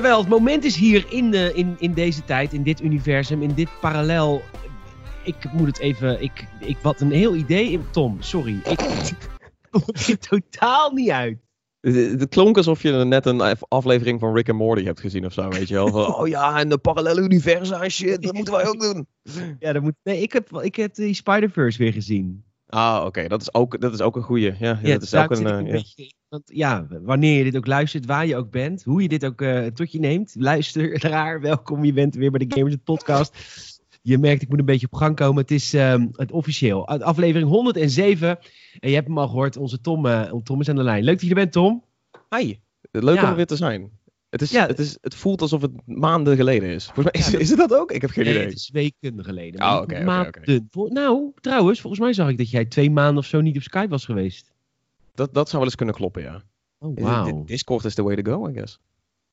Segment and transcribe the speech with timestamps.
[0.00, 3.54] Jawel, het moment is hier in, de, in, in deze tijd, in dit universum, in
[3.54, 4.42] dit parallel.
[5.24, 6.22] Ik moet het even.
[6.22, 7.80] Ik, ik wat een heel idee.
[7.90, 8.60] Tom, sorry.
[8.66, 8.90] Ik kom
[10.08, 11.38] er totaal niet uit.
[11.80, 15.26] Het, het klonk alsof je net een af- aflevering van Rick en Morty hebt gezien
[15.26, 15.88] of zo, weet je wel.
[16.04, 19.06] Van, oh ja, en de parallele universa en shit, dat moeten wij ook doen.
[19.58, 22.44] Ja, dat moet, nee, ik heb, ik heb die Spider-Verse weer gezien.
[22.70, 24.54] Ah, oké, dat, is ook- dat is ook een goeie.
[24.58, 25.46] Ja, Ja, dat is ook een...
[25.46, 26.12] eh, een beetje.
[26.28, 29.40] Want ja, wanneer je dit ook luistert, waar je ook bent, hoe je dit ook
[29.42, 33.36] eh, tot je neemt, luisteraar, welkom, je bent weer bij de Gamers Podcast.
[34.02, 35.42] Je merkt, ik moet een beetje op gang komen.
[35.42, 36.88] Het is ehm, het officieel.
[36.88, 38.38] Aflevering 107.
[38.80, 41.04] En je hebt hem al gehoord, onze Tom, eh, Tom is aan de lijn.
[41.04, 41.84] Leuk dat je er bent, Tom.
[42.36, 42.54] Hi,
[42.90, 43.22] leuk Ja.
[43.24, 43.90] om er weer te zijn.
[44.30, 44.66] Het, is, Ja.
[44.66, 46.84] het, is, het voelt alsof het maanden geleden is.
[46.84, 47.92] Volgens mij is, Ja, is het dat ook?
[47.92, 48.46] Ik heb geen Nee, idee.
[48.46, 49.60] het is weken geleden.
[49.62, 50.68] Oh, maanden.
[50.72, 53.88] Nou, trouwens, volgens mij zag ik dat jij twee maanden of zo niet op Skype
[53.88, 54.52] was geweest.
[55.14, 56.42] Dat, dat zou wel eens kunnen kloppen, ja.
[56.78, 58.78] Oh, di- Discord is the way to go, I guess.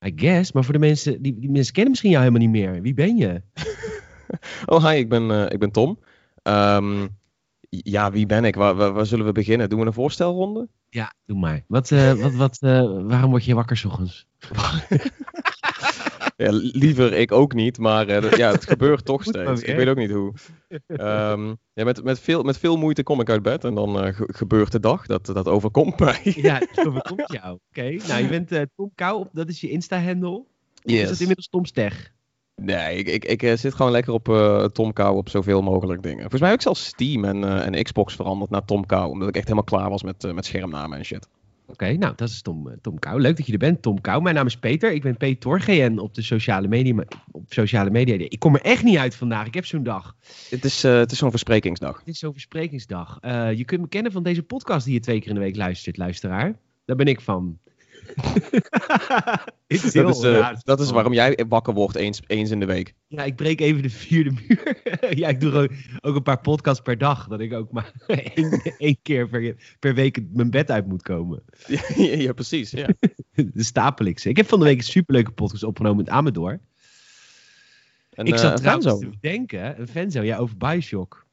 [0.06, 0.52] I guess.
[0.52, 2.82] Maar voor de mensen, die, die mensen kennen misschien jou helemaal niet meer.
[2.82, 3.42] Wie ben je?
[4.66, 6.00] Oh, hi, ik ben, eh, ik ben Tom.
[6.44, 7.08] Ehm,
[7.70, 8.56] ja, wie ben ik?
[8.56, 9.70] Waar, waar, waar zullen we beginnen?
[9.70, 10.68] Doen we een voorstelronde?
[10.90, 11.64] Ja, doe maar.
[11.68, 14.26] Wat, eh, wat, wat, eh, waarom word je wakker 's ochtends?
[16.38, 19.62] Ja, liever ik ook niet, maar eh, dat- ja, het gebeurt toch steeds.
[19.62, 20.34] Ik weet ook niet hoe.
[20.88, 24.34] Ehm, ja, met, met, veel, met veel moeite kom ik uit bed en dan ge-
[24.36, 25.06] gebeurt de dag.
[25.06, 26.20] Dat, dat overkomt mij.
[26.24, 27.60] Ja, het overkomt jou.
[27.70, 30.36] Oké, nou je bent Tom Kou, dat is je Insta-handle.
[30.38, 30.46] Of
[30.84, 32.14] Is dat inmiddels Tom Steg?
[32.62, 36.04] Nee, ik, ik, ik eh, zit gewoon lekker op eh Tom Kou op zoveel mogelijk
[36.04, 36.20] dingen.
[36.20, 39.10] Volgens mij heb ik zelfs Steam en, eh, en Xbox veranderd naar Tom Kou.
[39.10, 41.28] Omdat ik echt helemaal klaar was met, eh, met schermnamen en shit.
[41.70, 43.22] Oké, nou dat is Tom, eh, Tom Kou.
[43.22, 44.22] Leuk dat je er bent, Tom Kou.
[44.22, 44.94] Mijn naam is Peter.
[44.94, 47.04] Ik ben Peter GN op de sociale media.
[47.32, 48.16] Op sociale media.
[48.16, 49.48] Ik kom er echt niet uit vandaag.
[49.48, 50.16] Ik heb zo'n dag.
[50.50, 51.98] Het is, eh, het is zo'n versprekingsdag.
[52.00, 53.18] Het is zo'n versprekingsdag.
[53.22, 55.56] Eh, je kunt me kennen van deze podcast die je twee keer in de week
[55.56, 56.60] luistert, luisteraar.
[56.86, 57.60] Daar ben ik van.
[59.68, 62.66] Is heel Dat is, eh, dat is waarom jij wakker wordt eens, eens in de
[62.66, 62.94] week.
[63.08, 64.80] Ja, ik breek even de vierde muur.
[65.20, 65.70] ja, ik doe
[66.02, 67.28] ook een paar podcasts per dag.
[67.28, 71.44] Dat ik ook maar één, één keer per, per week mijn bed uit moet komen.
[71.68, 72.72] ja, ja, precies.
[72.72, 72.88] Ja.
[73.34, 74.30] De stapel ik ze.
[74.30, 76.60] Ik heb van de week een superleuke podcast opgenomen met Amador.
[78.18, 81.26] En, ik eh, zat een trouwens te denken, een fanzo, ja, over Bioshock.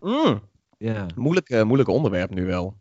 [0.00, 0.40] Mm,
[0.78, 1.06] Ja.
[1.16, 2.76] moeilijk, eh, moeilijk onderwerp nu wel.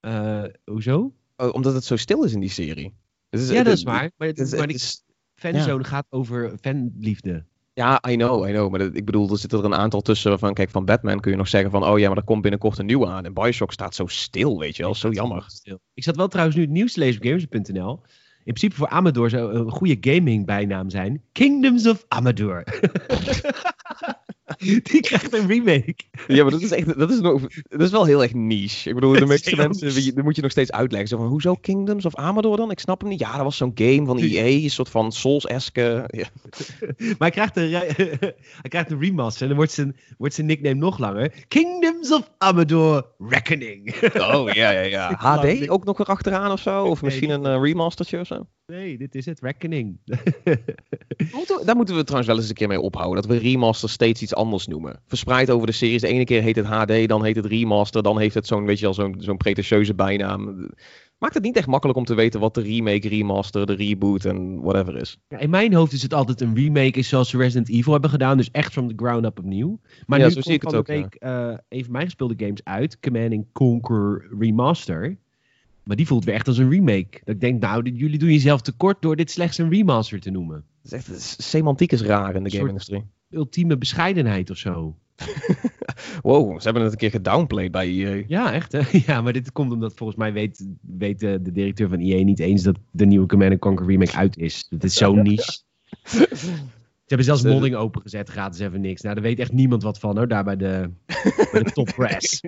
[0.00, 1.12] Eh, hoezo?
[1.36, 2.94] Oh, omdat het zo stil is in die serie.
[3.30, 4.10] Ja, dat is waar.
[4.16, 5.02] Maar, het, is- maar die is-
[5.34, 7.44] fanzone gaat over fanliefde.
[7.74, 8.70] ja, I know, I know.
[8.70, 11.30] Maar dat- ik bedoel, er zitten er een aantal tussen waarvan, kijk, van Batman kun
[11.30, 13.24] je nog zeggen van, oh ja, maar er komt binnenkort een nieuwe aan.
[13.24, 14.94] En Bioshock staat zo stil, weet je wel.
[14.94, 15.44] Zo jammer.
[15.46, 15.78] Stil.
[15.94, 18.00] Ik zat wel trouwens nu het nieuws te lezen op gamers.nl.
[18.44, 21.22] In principe voor Amador zou een goede gaming bijnaam zijn.
[21.32, 22.64] Kingdoms of Amador.
[24.82, 25.96] Die krijgt een remake.
[26.26, 28.88] Ja, maar dat is echt, dat is, nog, dat is wel heel erg niche.
[28.88, 31.08] Ik bedoel, de meeste mensen, dan moet je nog steeds uitleggen.
[31.08, 32.70] Zo van, hoezo Kingdoms of Amador dan?
[32.70, 33.20] Ik snap hem niet.
[33.20, 36.04] Ja, dat was zo'n game van EA, een soort van Souls-eske.
[36.06, 36.26] Ja.
[37.18, 37.70] Maar hij krijgt een,
[38.62, 41.44] hij krijgt een remaster en dan wordt zijn, wordt zijn nickname nog langer.
[41.48, 43.94] Kingdoms of Amador Reckoning.
[44.14, 45.14] Oh, ja, ja, ja.
[45.18, 46.84] HD ook nog erachteraan of zo?
[46.84, 48.46] Of misschien een eh, remastertje of zo?
[48.66, 49.98] Nee, dit is het, Reckoning.
[51.64, 53.22] Daar moeten we trouwens wel eens een keer mee ophouden.
[53.22, 55.00] Dat we remaster steeds iets anders noemen.
[55.06, 56.00] Verspreid over de series.
[56.00, 58.02] De ene keer heet het HD, dan heet het remaster.
[58.02, 60.68] Dan heeft het zo'n, weet je wel, zo'n, zo'n pretentieuze bijnaam.
[61.18, 64.60] Maakt het niet echt makkelijk om te weten wat de remake, remaster, de reboot en
[64.60, 65.18] whatever is.
[65.28, 68.10] Ja, in mijn hoofd is het altijd een remake, is zoals ze Resident Evil hebben
[68.10, 68.36] gedaan.
[68.36, 69.80] Dus echt from the ground up opnieuw.
[70.06, 72.34] Maar Ja, nu zo komt zie ik het ook, week eh, een van mijn gespeelde
[72.36, 73.00] games uit.
[73.00, 75.18] Command and Conquer Remaster.
[75.82, 77.20] Maar die voelt weer echt als een remake.
[77.24, 80.56] Dat ik denk, nou, jullie doen jezelf tekort door dit slechts een remaster te noemen.
[80.82, 83.04] Het is echt, is- semantiek is raar in de game-industrie.
[83.32, 84.96] Ultieme bescheidenheid of zo.
[86.22, 88.24] Wow, ze hebben het een keer gedownplayed bij EA.
[88.26, 88.80] Ja, echt hè?
[89.06, 92.38] Ja, maar dit komt omdat volgens mij weet, weet de, de directeur van EA niet
[92.38, 94.66] eens dat de nieuwe Command Conquer remake uit is.
[94.68, 95.60] Het is zo niche.
[97.12, 99.02] Ze hebben zelfs De- modding opengezet, gratis even niks.
[99.02, 100.90] Nou, daar weet echt niemand wat van hoor, daar bij de,
[101.52, 102.40] bij de top press.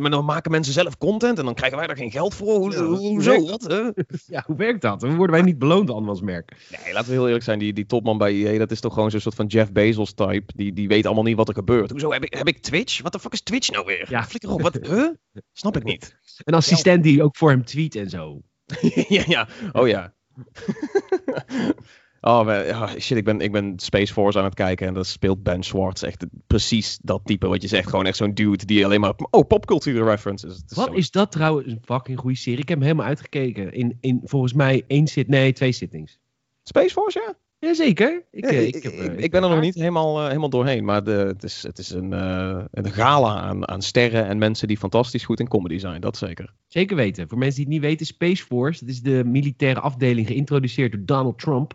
[0.00, 2.58] Maar dan maken mensen zelf content en dan krijgen wij daar geen geld voor.
[2.58, 3.46] Hoe, Ja, hoe- hoezo?
[3.46, 3.62] Wat?
[3.62, 3.80] hè?
[4.26, 5.00] Ja, hoe werkt dat?
[5.00, 6.56] Dan worden wij niet beloond als merk.
[6.84, 7.58] Nee, laten we heel eerlijk zijn.
[7.58, 10.52] Die, die topman bij EA, dat is toch gewoon zo'n soort van Jeff Bezos type.
[10.56, 11.90] Die, die weet allemaal niet wat er gebeurt.
[11.90, 13.02] Hoezo heb ik, heb ik Twitch?
[13.02, 14.06] Wat de fuck is Twitch nou weer?
[14.10, 14.24] Ja.
[14.24, 14.78] Flikker op, wat?
[14.88, 15.08] Huh?
[15.52, 16.16] Snap ik niet.
[16.44, 18.40] Een assistent die ook voor hem tweet en zo.
[19.08, 19.48] ja, ja.
[19.72, 20.14] Oh ja.
[22.20, 25.42] Oh, we- shit, ik ben, ik ben Space Force aan het kijken en dat speelt
[25.42, 26.02] Ben Schwartz.
[26.02, 27.88] Echt precies dat type wat je zegt.
[27.88, 29.14] Gewoon echt zo'n dude die alleen maar...
[29.30, 30.62] Oh, popcultuur references.
[30.74, 32.60] Wat zo- is dat trouwens een fucking goede serie?
[32.60, 33.72] Ik heb hem helemaal uitgekeken.
[33.72, 36.18] In, in volgens mij één zit, nee, twee sittings.
[36.62, 37.34] Space Force, ja?
[37.60, 38.22] Jazeker.
[38.30, 40.26] Ik, Ja, eh, ik, ik, heb, ik- eh, ik ben er nog niet helemaal, eh,
[40.26, 40.84] helemaal doorheen.
[40.84, 44.68] Maar de, het is, het is een, eh, een gala aan, aan sterren en mensen
[44.68, 46.00] die fantastisch goed in comedy zijn.
[46.00, 46.52] Dat zeker.
[46.66, 47.28] Zeker weten.
[47.28, 51.04] Voor mensen die het niet weten, Space Force, dat is de militaire afdeling geïntroduceerd door
[51.04, 51.74] Donald Trump.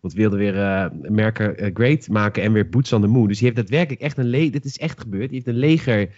[0.00, 3.26] Want wilde weer eh America eh, great maken en weer boots on the moon.
[3.28, 5.30] Dus die heeft daadwerkelijk echt een leger, dit is echt gebeurd.
[5.30, 6.08] Die heeft een leger,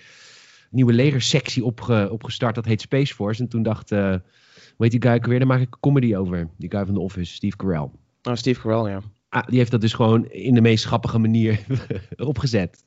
[0.70, 3.42] nieuwe legersectie opge, opgestart, dat heet Space Force.
[3.42, 4.14] En toen dacht, eh
[4.78, 6.48] heet die guy ook weer, daar maak ik een comedy over.
[6.58, 7.88] Die guy van The Office, Steve Carell.
[8.22, 9.00] Nou, Steve Carell, ja.
[9.28, 11.60] Ah, die heeft dat dus gewoon in de meest grappige manier
[12.16, 12.84] opgezet.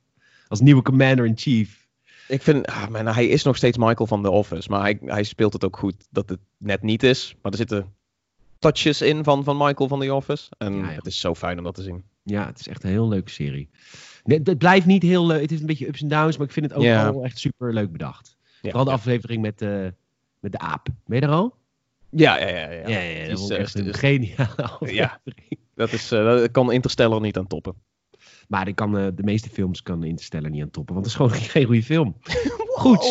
[0.48, 1.88] Als nieuwe commander-in-chief.
[2.28, 4.70] Ik vind, ah, man, hij is nog steeds Michael van The Office.
[4.70, 7.36] Maar hij, hij speelt het ook goed dat het net niet is.
[7.42, 7.94] Maar er zitten
[8.60, 10.52] touches in van, van Michael van The Office.
[10.58, 10.96] En Ja, ja.
[10.96, 12.04] het is zo fijn om dat te zien.
[12.24, 13.70] Ja, het is echt een heel leuke serie.
[14.24, 15.42] Nee, het blijft niet heel leuk.
[15.42, 17.74] Het is een beetje ups en downs, maar ik vind het ook wel echt super
[17.74, 18.38] leuk bedacht.
[18.44, 19.88] Ja, Vooral de aflevering met, eh,
[20.40, 20.88] met de aap.
[21.06, 21.56] Ben je er al?
[22.16, 22.70] Ja, ja, ja.
[22.72, 22.88] ja.
[22.88, 25.60] Ja, ja, Die dat is, eh, echt een geniale aflevering.
[25.76, 27.76] Dat, is, eh, dat kan Interstellar niet aan toppen.
[28.48, 31.22] Maar ik kan, eh, de meeste films kan Interstellar niet aan toppen, want het is
[31.22, 32.16] gewoon geen goede film.
[32.74, 33.04] Goed.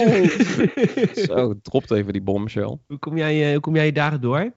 [1.29, 2.77] Zo, dropt even die bombshell.
[2.87, 4.53] hoe, kom jij, eh, hoe kom jij je dagen door?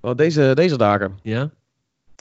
[0.00, 1.18] Wel, deze, deze dagen.
[1.22, 1.50] Ja?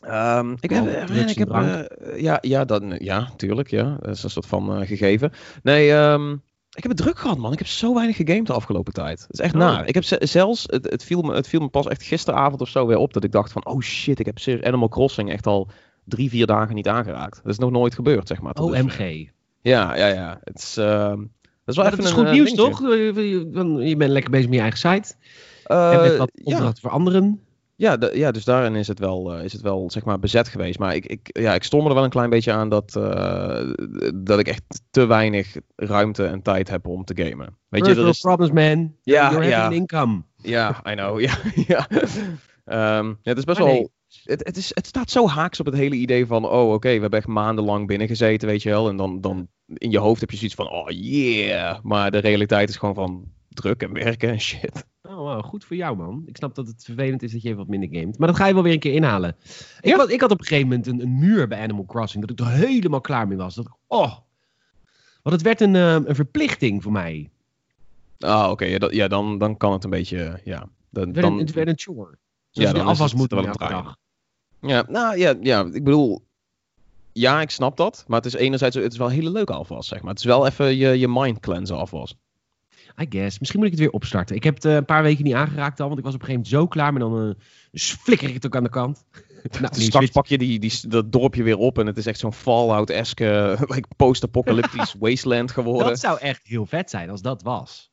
[0.02, 3.98] Ehm, ik heb, eh, ik eh, ja, ja, dat, ja, tuurlijk, ja.
[4.00, 5.32] Dat is een soort van eh, gegeven.
[5.64, 6.36] Nee, ehm,
[6.76, 7.52] ik heb het druk gehad, man.
[7.52, 9.20] Ik heb zo weinig gegamed de afgelopen tijd.
[9.22, 9.60] Het is echt Oh.
[9.60, 9.88] naar.
[9.88, 12.70] Ik heb ze- zelfs, het, het, viel me, het viel me pas echt gisteravond of
[12.70, 15.68] zo weer op dat ik dacht van, oh shit, ik heb Animal Crossing echt al
[16.04, 17.40] drie, vier dagen niet aangeraakt.
[17.44, 18.54] Dat is nog nooit gebeurd, zeg maar.
[18.54, 19.30] OMG.
[19.62, 20.40] Ja, ja, ja.
[20.44, 22.70] Het is, ehm, dat is wel Maar even dat is een, goed eh, nieuws, dingetje.
[22.72, 22.82] toch?
[22.90, 25.16] Je- Je je bent lekker bezig met je eigen site.
[25.64, 26.54] Eh, en met wat ja.
[26.54, 27.42] opdrachten voor anderen.
[27.80, 30.48] Ja, de- ja, dus daarin is het wel, eh, is het wel zeg maar bezet
[30.48, 30.80] geweest.
[30.80, 33.70] Maar ik, ik, ja, ik stond me er wel een klein beetje aan dat, eh,
[34.16, 37.58] dat ik echt te weinig ruimte en tijd heb om te gamen.
[37.70, 38.20] Weet je, er is...
[38.20, 38.96] problems, man.
[39.02, 39.70] Ja, You're ja.
[39.70, 40.24] income.
[40.36, 41.20] Ja, I know.
[41.20, 41.38] Ja,
[41.68, 41.88] ja.
[42.66, 43.78] Ehm, ja, het is best Maar nee.
[43.78, 43.92] wel...
[44.24, 46.46] Het, het, is, het staat zo haaks op het hele idee van...
[46.46, 48.90] Oh, oké, we hebben echt maandenlang binnengezeten, weet je wel.
[48.90, 50.70] En dan, dan in je hoofd heb je zoiets van...
[50.70, 51.78] Oh, yeah.
[51.84, 54.86] Maar de realiteit is gewoon van druk en werken en shit.
[55.04, 56.24] Oh, wow, goed voor jou, man.
[56.26, 58.18] Ik snap dat het vervelend is dat je even wat minder gamet.
[58.18, 59.36] Maar dat ga je wel weer een keer inhalen.
[59.82, 59.98] Ik, Ja.
[59.98, 62.28] had, ik had op een gegeven moment een, een muur bij Animal Crossing.
[62.28, 63.56] Dat ik er helemaal klaar mee was.
[63.56, 64.18] Dat ik, oh.
[65.24, 67.30] Want het werd een, eh, een verplichting voor mij.
[68.20, 68.66] Ah, oké.
[68.66, 70.40] ja, dat- ja, dan, dan kan het een beetje...
[70.44, 72.18] Ja, dan, Het werd, dan, een, het werd een chore.
[72.50, 73.96] Ja, Zoals dan afwas het moet wel elke dag.
[74.62, 76.26] Ja, nou ja, ja, ik bedoel,
[77.12, 78.04] ja, ik snap dat.
[78.08, 80.10] Maar het is enerzijds, het is wel een hele leuke afwas, zeg maar.
[80.10, 82.16] Het is wel even je, je mind cleanser afwas.
[83.02, 83.40] I guess.
[83.40, 84.36] Misschien moet ik het weer opstarten.
[84.36, 85.88] Ik heb het eh, een paar weken niet aangeraakt al.
[85.88, 86.92] Want ik was op een gegeven moment zo klaar.
[86.94, 87.36] Maar dan
[87.72, 89.04] eh, flikker ik het ook aan de kant.
[89.60, 92.20] nou, Straks switch- pak je die, die, dat dorpje weer op en het is echt
[92.20, 95.88] zo'n Fallout-esque, like post-apocalyptisch wasteland geworden.
[95.88, 97.92] Dat zou echt heel vet zijn als dat was.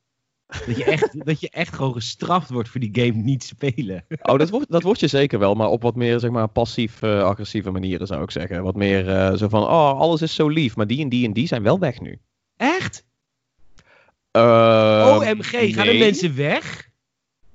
[0.66, 4.04] Dat je, echt, dat je echt gewoon gestraft wordt voor die game niet spelen.
[4.22, 7.70] Oh, dat wordt, dat wordt je zeker wel, maar op wat meer, zeg maar, passief-agressieve
[7.70, 8.62] manieren zou ik zeggen.
[8.62, 11.32] Wat meer eh, zo van, oh, alles is zo lief, maar die en die en
[11.32, 12.20] die zijn wel weg nu.
[12.56, 13.04] Echt?
[14.34, 16.88] Ehm, OMG, gaan de mensen weg?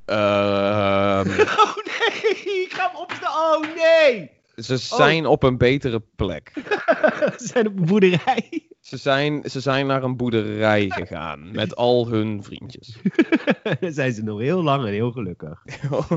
[0.06, 1.30] Ehm,
[1.64, 3.28] Oh nee, ik ga hem op de...
[3.28, 4.30] Oh nee!
[4.56, 6.52] ze zijn op een betere plek.
[7.40, 8.68] Ze zijn op een boerderij.
[8.82, 12.98] Ze zijn, ze zijn naar een boerderij gegaan met al hun vriendjes.
[13.80, 15.64] Dan zijn ze nog heel lang en heel gelukkig.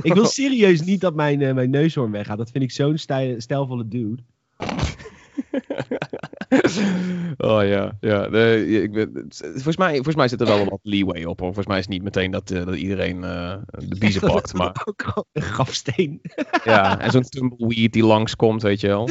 [0.03, 2.39] Ik wil serieus niet dat mijn, eh, mijn neushoorn weggaat.
[2.39, 4.23] Dat vind ik zo'n stij- stijlvolle dude.
[7.51, 8.29] oh ja, ja.
[8.29, 11.39] Nee, ik ben, volgens, mij, volgens mij zit er wel wat leeway op.
[11.39, 11.47] Hoor.
[11.47, 13.57] Volgens mij is het niet meteen dat, eh, dat iedereen eh,
[13.89, 14.55] de biezen pakt.
[14.55, 16.21] Maar Ook een grafsteen.
[16.65, 19.09] ja, en zo'n tumbleweed die langskomt, weet je wel.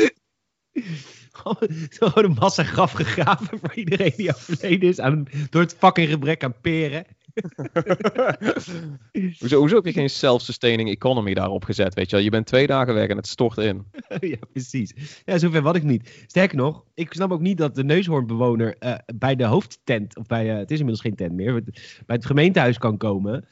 [1.90, 6.44] Gewoon een massa graf gegraven voor iedereen die overleden is aan, door het fucking gebrek
[6.44, 7.06] aan peren.
[9.40, 12.26] Hoezo, hoezo heb je geen self-sustaining economy daarop gezet, weet je wel?
[12.26, 13.86] Je bent twee dagen weg en het stort in.
[14.20, 14.94] ja, precies.
[15.26, 16.24] Ja, zover wat ik niet.
[16.28, 20.52] Sterker nog, ik snap ook niet dat de neushoornbewoner eh, bij de hoofdtent, of bij,
[20.52, 21.64] eh, het is inmiddels geen tent meer,
[22.06, 23.46] bij het gemeentehuis kan komen.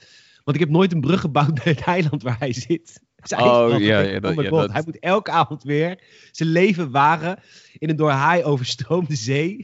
[0.44, 3.02] Want ik heb nooit een brug gebouwd naar het eiland waar hij zit.
[3.24, 7.40] Zij Oh, ja, ja, dat- dat- Hij moet elke avond weer zijn leven wagen
[7.78, 9.58] in een door haai overstroomde zee.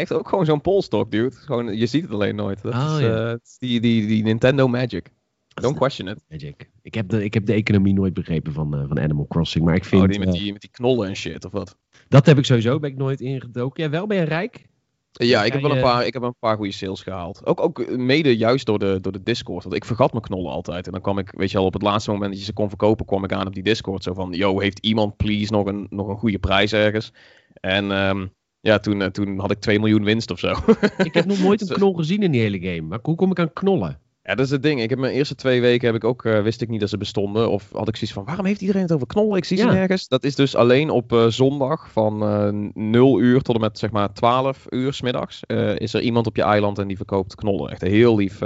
[0.00, 1.36] Heeft ook gewoon zo'n polstok, dude.
[1.36, 2.62] Gewoon, je ziet het alleen nooit.
[2.62, 3.28] Dat Oh, is, ja.
[3.28, 5.06] eh, is die, die, die Nintendo Magic.
[5.48, 6.24] Don't question it.
[6.28, 6.70] Magic.
[6.82, 9.74] Ik heb de, ik heb de economie nooit begrepen van, eh, van Animal Crossing, maar
[9.74, 10.02] ik vind...
[10.02, 11.76] Oh, die met, eh, die met die knollen en shit, of wat?
[12.08, 13.82] dat heb ik sowieso, ben ik nooit ingedoken.
[13.82, 14.68] Ja, wel ben je rijk?
[15.12, 17.46] Ja, ik heb wel een paar, ik heb een paar goede sales gehaald.
[17.46, 19.62] Ook, ook mede juist door de, door de Discord.
[19.62, 20.86] Want ik vergat mijn knollen altijd.
[20.86, 22.68] En dan kwam ik, weet je wel, op het laatste moment dat je ze kon
[22.68, 24.02] verkopen, kwam ik aan op die Discord.
[24.02, 27.12] Zo van, yo, heeft iemand please nog een, nog een goede prijs ergens?
[27.52, 28.26] En ehm,
[28.60, 30.54] ja, toen, eh, toen had ik 2 miljoen winst of zo.
[31.04, 32.80] Ik heb nog nooit een knol gezien in die hele game.
[32.80, 33.98] Maar hoe kom ik aan knollen?
[34.22, 34.82] Ja, dat is het ding.
[34.82, 36.96] Ik heb mijn eerste twee weken heb ik ook, eh, wist ik niet dat ze
[36.96, 37.50] bestonden.
[37.50, 39.36] Of had ik zoiets van, waarom heeft iedereen het over knollen?
[39.36, 40.08] Ik zie ze nergens.
[40.08, 43.90] Dat is dus alleen op eh, zondag van eh 0 uur tot en met zeg
[43.90, 45.40] maar 12 uur 's middags.
[45.46, 47.70] eh, is er iemand op je eiland en die verkoopt knollen.
[47.70, 48.38] Echt een heel lief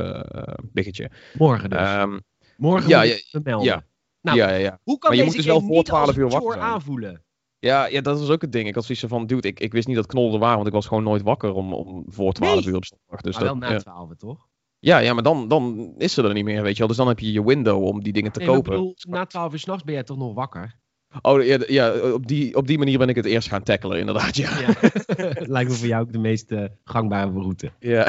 [0.72, 1.10] biggetje.
[1.38, 1.78] Morgen dus.
[1.78, 2.18] Ehm,
[2.56, 3.66] Morgen ja, moet ja, melden.
[3.66, 3.84] ja.
[4.20, 4.78] Nou, ja, ja, ja.
[4.82, 7.22] Hoe kan Maar je deze moet dus wel voor niet als 12 uur wakker aanvoelen?
[7.64, 8.68] Ja, ja, dat was ook het ding.
[8.68, 10.72] Ik had zoiets van, dude, ik, ik wist niet dat knollen er waren, want ik
[10.72, 12.66] was gewoon nooit wakker om, om voor 12 Nee.
[12.66, 13.20] uur op zondag.
[13.20, 13.78] Dus maar wel dat, na ja.
[13.78, 14.46] 12, toch?
[14.78, 16.88] Ja, ja, maar dan, dan is ze er niet meer, weet je wel.
[16.88, 18.78] Dus dan heb je je window om die dingen te Nee, maar ik kopen.
[18.80, 20.78] bedoel, na 12 uur s'nachts ben jij toch nog wakker?
[21.22, 24.36] Oh, ja, ja op, die, op die manier ben ik het eerst gaan tackelen, inderdaad,
[24.36, 24.58] ja.
[24.58, 24.74] Ja.
[25.54, 27.72] Lijkt me voor jou ook de meest eh, gangbare route.
[27.78, 28.08] Ja.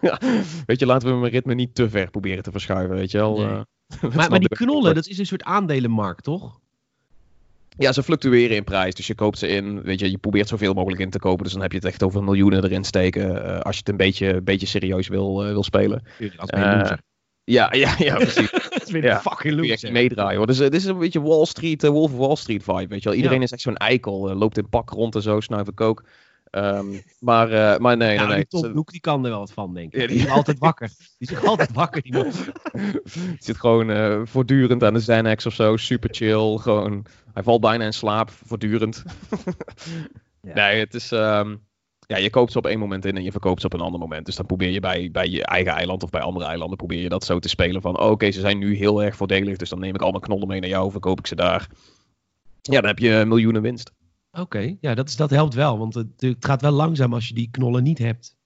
[0.00, 0.20] Ja.
[0.66, 3.36] Weet je, laten we mijn ritme niet te ver proberen te verschuiven, weet je wel.
[3.38, 3.46] Nee.
[3.46, 3.60] eh.
[4.16, 6.60] Maar, maar die knollen, dat is een soort aandelenmarkt, toch?
[7.76, 10.74] Ja, ze fluctueren in prijs, dus je koopt ze in, weet je, je probeert zoveel
[10.74, 13.60] mogelijk in te kopen, dus dan heb je het echt over miljoenen erin steken, eh,
[13.60, 16.02] als je het een beetje, beetje serieus wil, eh, wil spelen.
[16.18, 16.98] Loser.
[17.44, 18.50] Ja, ja, ja, precies.
[18.70, 19.14] Dat is weer Ja.
[19.14, 19.92] een fucking loser.
[19.92, 20.46] meedraaien hoor.
[20.46, 23.02] Dus eh, dit is een beetje Wall Street, eh, Wolf of Wall Street vibe, weet
[23.02, 23.16] je wel.
[23.18, 23.44] Iedereen Ja.
[23.44, 26.04] is echt zo'n eikel, eh, loopt in pak rond en zo, snuift kook.
[26.52, 26.86] Ehm,
[27.20, 28.46] maar, eh, maar nee, Ja, nee, nee.
[28.48, 30.00] die Tom kan er wel wat van, denk ik.
[30.00, 30.16] Ja, die...
[30.16, 30.90] die- is altijd wakker.
[31.18, 32.32] Die is altijd wakker, die man.
[33.38, 36.56] zit gewoon eh, voortdurend aan de Xanax of zo, super chill.
[36.56, 39.02] Gewoon, hij valt bijna in slaap, voortdurend.
[40.44, 40.54] Ja.
[40.54, 41.12] Nee, het is...
[41.12, 41.56] ehm,
[42.06, 44.00] ja, je koopt ze op één moment in en je verkoopt ze op een ander
[44.00, 44.26] moment.
[44.26, 46.76] Dus dan probeer je bij, bij je eigen eiland of bij andere eilanden...
[46.76, 47.98] probeer je dat zo te spelen van...
[48.00, 50.48] oh, oké, ze zijn nu heel erg voordelig, dus dan neem ik al mijn knollen
[50.48, 50.90] mee naar jou...
[50.90, 51.68] verkoop ik ze daar.
[52.62, 53.92] Ja, dan heb je miljoenen winst.
[54.38, 55.78] Oké, ja, dat, is, dat helpt wel.
[55.78, 58.36] Want het, het gaat wel langzaam als je die knollen niet hebt.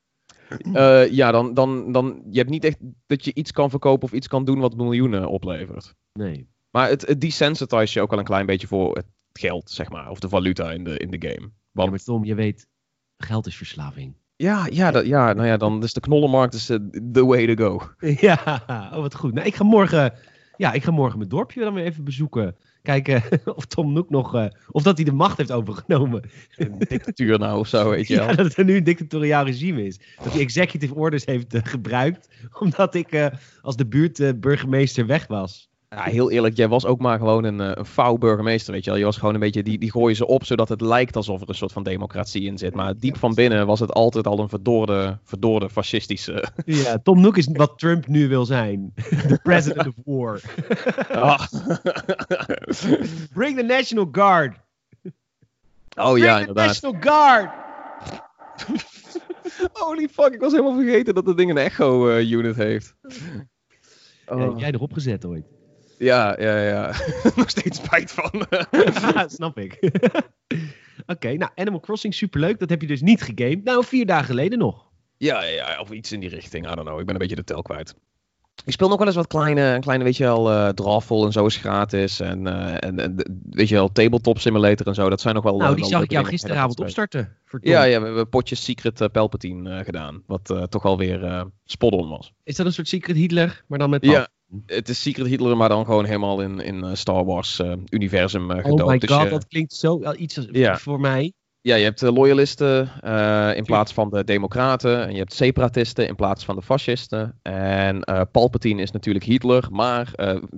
[0.72, 2.22] Eh, ja, dan, dan, dan...
[2.30, 5.28] Je hebt niet echt dat je iets kan verkopen of iets kan doen wat miljoenen
[5.28, 5.94] oplevert.
[6.12, 6.48] Nee.
[6.70, 10.10] Maar het, het desensitise je ook al een klein beetje voor het geld, zeg maar.
[10.10, 11.46] Of de valuta in de, in de game.
[11.46, 12.66] Ja, Want maar Tom, je weet,
[13.16, 14.14] geld is verslaving.
[14.36, 16.76] ja, ja, dat, ja, nou ja, dan is de knollenmarkt is eh,
[17.12, 17.80] the way to go.
[18.26, 19.34] Ja, oh, wat goed.
[19.34, 20.12] Nou, ik ga morgen,
[20.56, 22.56] ja, ik ga morgen mijn dorpje dan weer even bezoeken.
[22.86, 23.22] Kijken
[23.58, 26.22] of Tom Nook nog, eh, of dat hij de macht heeft overgenomen.
[26.56, 28.28] Een dictatuur nou of zo, weet je wel.
[28.28, 30.00] Ja, dat er nu een dictatoriaal regime is.
[30.22, 32.28] Dat hij executive orders heeft eh, gebruikt,
[32.64, 33.26] omdat ik eh,
[33.60, 35.70] als de buurtburgemeester weg was.
[35.96, 38.98] Ja, heel eerlijk, jij was ook maar gewoon een, eh, een burgemeester, weet je wel.
[38.98, 41.48] Je was gewoon een beetje, die, die gooien ze op zodat het lijkt alsof er
[41.48, 42.74] een soort van democratie in zit.
[42.74, 46.44] Maar diep van binnen was het altijd al een verdorde, verdorde fascistische...
[46.64, 48.92] Ja, Tom Nook is wat Trump nu wil zijn.
[48.94, 50.40] The president of war.
[51.10, 51.46] Ah.
[53.32, 54.56] Bring the National Guard.
[55.94, 56.66] oh Bring ja, the inderdaad.
[56.66, 57.50] National Guard.
[59.72, 62.94] Holy fuck, ik was helemaal vergeten dat dat ding een echo-unit heeft.
[63.02, 63.08] Ja,
[64.28, 64.40] Oh.
[64.40, 65.44] heb jij erop gezet ooit?
[65.98, 66.94] Ja, ja, ja.
[67.36, 68.46] Nog steeds spijt van.
[69.36, 69.78] Snap ik.
[71.06, 72.58] Oké, nou Animal Crossing superleuk.
[72.58, 73.64] Dat heb je dus niet gegamed.
[73.64, 74.84] Nou, vier dagen geleden nog.
[75.16, 76.64] ja, ja, ja, of iets in die richting.
[76.64, 77.00] I don't know.
[77.00, 77.94] Ik ben een beetje de tel kwijt.
[78.64, 81.56] Ik speel nog wel eens wat kleine, kleine weet je wel, Drawful en zo is
[81.56, 82.20] gratis.
[82.20, 85.08] En, eh, en, en weet je wel, Tabletop Simulator en zo.
[85.08, 87.36] Dat zijn nog wel nou, eh, die wel zag ik jou gisteravond te opstarten.
[87.60, 90.22] Ja, ja, we hebben potjes Secret eh, Palpatine gedaan.
[90.26, 92.32] Wat toch wel weer eh spot-on was.
[92.42, 94.28] Is dat een soort Secret Hitler, maar dan met Ja,
[94.66, 98.50] het is Secret Hitler, maar dan gewoon helemaal in, in eh, Star Wars eh, universum
[98.50, 98.82] eh, gedoopt.
[98.82, 100.38] Oh my Dus god, je- dat klinkt zo iets
[100.74, 101.32] voor mij.
[101.60, 102.90] Ja, je hebt loyalisten
[103.56, 105.06] in plaats van de democraten.
[105.06, 107.38] En je hebt separatisten in plaats van de fascisten.
[107.42, 109.68] En Palpatine is natuurlijk Hitler.
[109.70, 110.10] Maar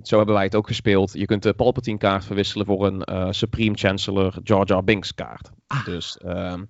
[0.03, 1.13] zo hebben wij het ook gespeeld.
[1.13, 5.51] Je kunt de Palpatine kaart verwisselen voor een Supreme Chancellor Jar Jar Binks kaart.
[5.67, 5.85] Ah.
[5.85, 6.63] Dus ehm,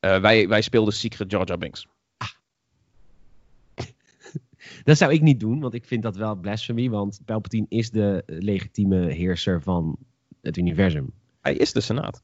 [0.00, 1.86] eh, wij, wij speelden Secret Jar Jar Binks.
[4.86, 6.88] Dat zou ik niet doen, want ik vind dat wel blasphemy.
[6.88, 9.96] Want Palpatine is de eh, legitieme heerser van
[10.42, 11.12] het universum.
[11.40, 12.22] Hij is de Senaat.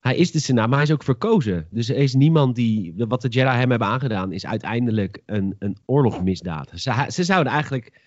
[0.00, 1.66] Hij is de Senaat, maar hij is ook verkozen.
[1.70, 2.94] Dus er is niemand die.
[2.96, 6.70] Wat de Jedi hem hebben aangedaan, is uiteindelijk een, een oorlogsmisdaad.
[6.74, 8.00] Ze, ze zouden eigenlijk.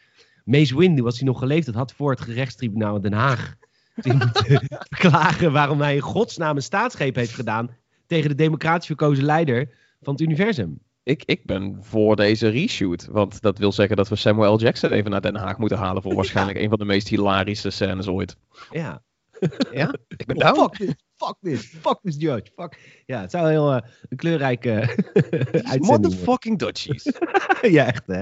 [0.44, 3.56] Mace Windu, als hij nog geleefd had, had voor het gerechtstribunaal in Den Haag.
[4.90, 7.70] verklaren waarom hij in godsnaam een staatsgreep heeft gedaan.
[8.08, 9.70] tegen de democratisch verkozen leider
[10.02, 10.80] van het universum.
[11.06, 13.06] Ik, ik ben voor deze reshoot.
[13.06, 14.60] Want dat wil zeggen dat we Samuel L.
[14.60, 16.02] Jackson even naar Den Haag moeten halen.
[16.02, 18.38] Voor waarschijnlijk een van de meest hilarische scènes ooit.
[18.72, 19.02] Ja.
[19.72, 20.60] Ja, ik ben Oh, down.
[20.60, 22.52] fuck this, fuck this, fuck this judge.
[22.56, 23.04] Fuck.
[23.06, 24.70] Ja, het zou heel eh, een kleurrijke
[25.14, 26.02] uitzending worden.
[26.02, 27.04] Motherfucking Dutchies.
[27.62, 28.22] ja, echt hè.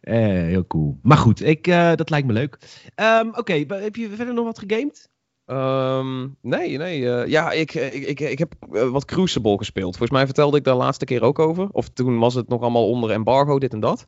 [0.00, 0.98] Eh, heel cool.
[1.02, 2.58] Maar goed, ik, eh, dat lijkt me leuk.
[2.94, 5.10] Ehm, Oké, heb je verder nog wat gegamed?
[5.48, 7.10] Ehm, nee, nee.
[7.10, 9.96] eh, ja, ik, ik, ik, ik heb eh, wat Crucible gespeeld.
[9.96, 11.68] Volgens mij vertelde ik daar laatste keer ook over.
[11.72, 14.06] Of toen was het nog allemaal onder embargo, dit en dat.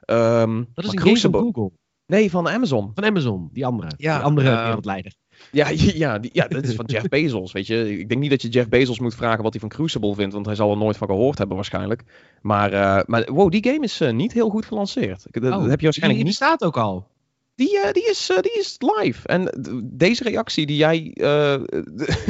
[0.00, 1.70] Ehm, Dat is een game van Google.
[2.06, 2.90] Nee, van Amazon.
[2.94, 3.90] Van Amazon, die andere.
[3.96, 5.12] Ja, die andere eh, wereldleider.
[5.50, 7.98] Ja, ja, die, ja, dat is van Jeff Bezos, weet je.
[7.98, 10.46] Ik denk niet dat je Jeff Bezos moet vragen wat hij van Crucible vindt, want
[10.46, 12.04] hij zal er nooit van gehoord hebben waarschijnlijk.
[12.42, 15.26] Maar, uh, maar wow, die game is uh, niet heel goed gelanceerd.
[15.30, 17.06] Dat, oh, dat heb je waarschijnlijk die staat ook al.
[17.58, 19.28] Die, uh, die, is, uh, die is live.
[19.28, 19.50] En
[19.84, 21.56] deze reactie die jij uh,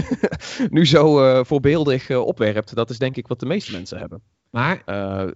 [0.76, 4.22] nu zo voorbeeldig opwerpt, dat is denk ik wat de meeste mensen hebben.
[4.50, 4.82] Maar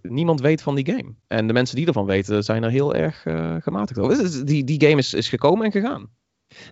[0.02, 1.14] niemand weet van die game.
[1.26, 3.22] En de mensen die ervan weten zijn er heel erg
[3.62, 4.46] gematigd over.
[4.46, 6.10] Die, die game is, is gekomen en gegaan.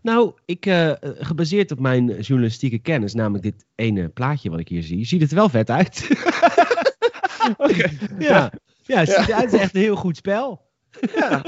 [0.02, 0.66] Nou, ik,
[1.00, 5.30] gebaseerd op mijn journalistieke kennis, namelijk dit ene plaatje wat ik hier zie, ziet het
[5.30, 6.08] er wel vet uit.
[7.56, 7.98] okay.
[8.18, 9.36] Ja, ja, het ziet.
[9.36, 10.68] Het is echt een heel goed spel.
[11.14, 11.42] Ja.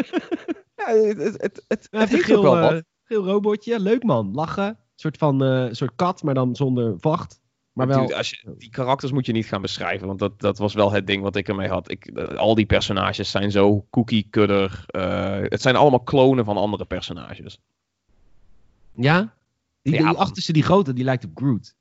[0.86, 3.80] Ja, het, het, het, het heeft een geel, geel robotje.
[3.80, 4.66] Leuk man, lachen.
[4.66, 7.40] Een soort van uh, soort kat, maar dan zonder vacht.
[7.72, 8.14] Maar wel...
[8.14, 11.06] Als je, die karakters moet je niet gaan beschrijven, want dat, dat was wel het
[11.06, 11.90] ding wat ik ermee had.
[11.90, 14.84] Ik, uh, al die personages zijn zo cookie-cutter.
[15.48, 17.60] het zijn allemaal klonen van andere personages.
[18.94, 19.34] Ja?
[19.82, 21.74] Die, Ja, die achterste, die grote, die lijkt op Groot.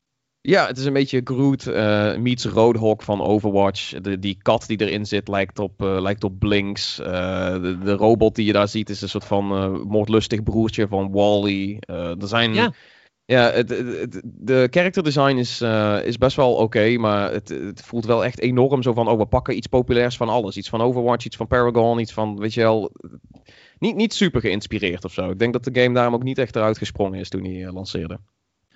[0.43, 4.01] Ja, het is een beetje Groot uh, meets Roadhog van Overwatch.
[4.01, 6.99] De, die kat die erin zit lijkt op, uh, lijkt op Blinks.
[6.99, 7.05] Uh,
[7.61, 9.45] de, de, robot die je daar ziet is een soort van
[9.87, 11.77] moordlustig broertje van Wally.
[11.87, 12.53] er zijn...
[12.53, 12.73] Ja.
[13.25, 15.61] Ja, het, het, de character design is,
[16.05, 19.25] is best wel oké, maar het, het voelt wel echt enorm zo van, oh, we
[19.25, 20.57] pakken iets populairs van alles.
[20.57, 22.91] Iets van Overwatch, iets van Paragon, iets van, weet je wel,
[23.79, 25.29] niet, niet super geïnspireerd of zo.
[25.29, 28.19] Ik denk dat de game daarom ook niet echt eruit gesprongen is toen hij lanceerde.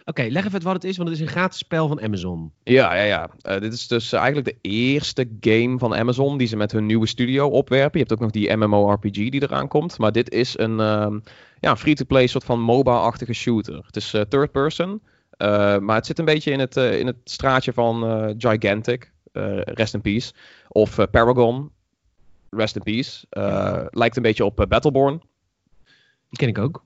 [0.07, 2.51] Oké, okay, leg even wat het is, want het is een gratis spel van Amazon.
[2.63, 3.29] Ja, ja, ja.
[3.41, 6.85] Uh, dit is dus uh, eigenlijk de eerste game van Amazon die ze met hun
[6.85, 7.99] nieuwe studio opwerpen.
[7.99, 9.97] Je hebt ook nog die MMORPG die eraan komt.
[9.97, 11.15] Maar dit is een uh,
[11.59, 13.83] ja, free-to-play soort van MOBA-achtige shooter.
[13.85, 15.01] Het is third person,
[15.81, 18.03] maar het zit een beetje in het, in het straatje van
[18.37, 19.11] Gigantic,
[19.63, 20.33] rest in peace.
[20.67, 21.71] Of Paragon,
[22.49, 23.25] rest in peace.
[23.89, 25.21] Lijkt een beetje op Battleborn.
[26.29, 26.83] Die ken ik ook.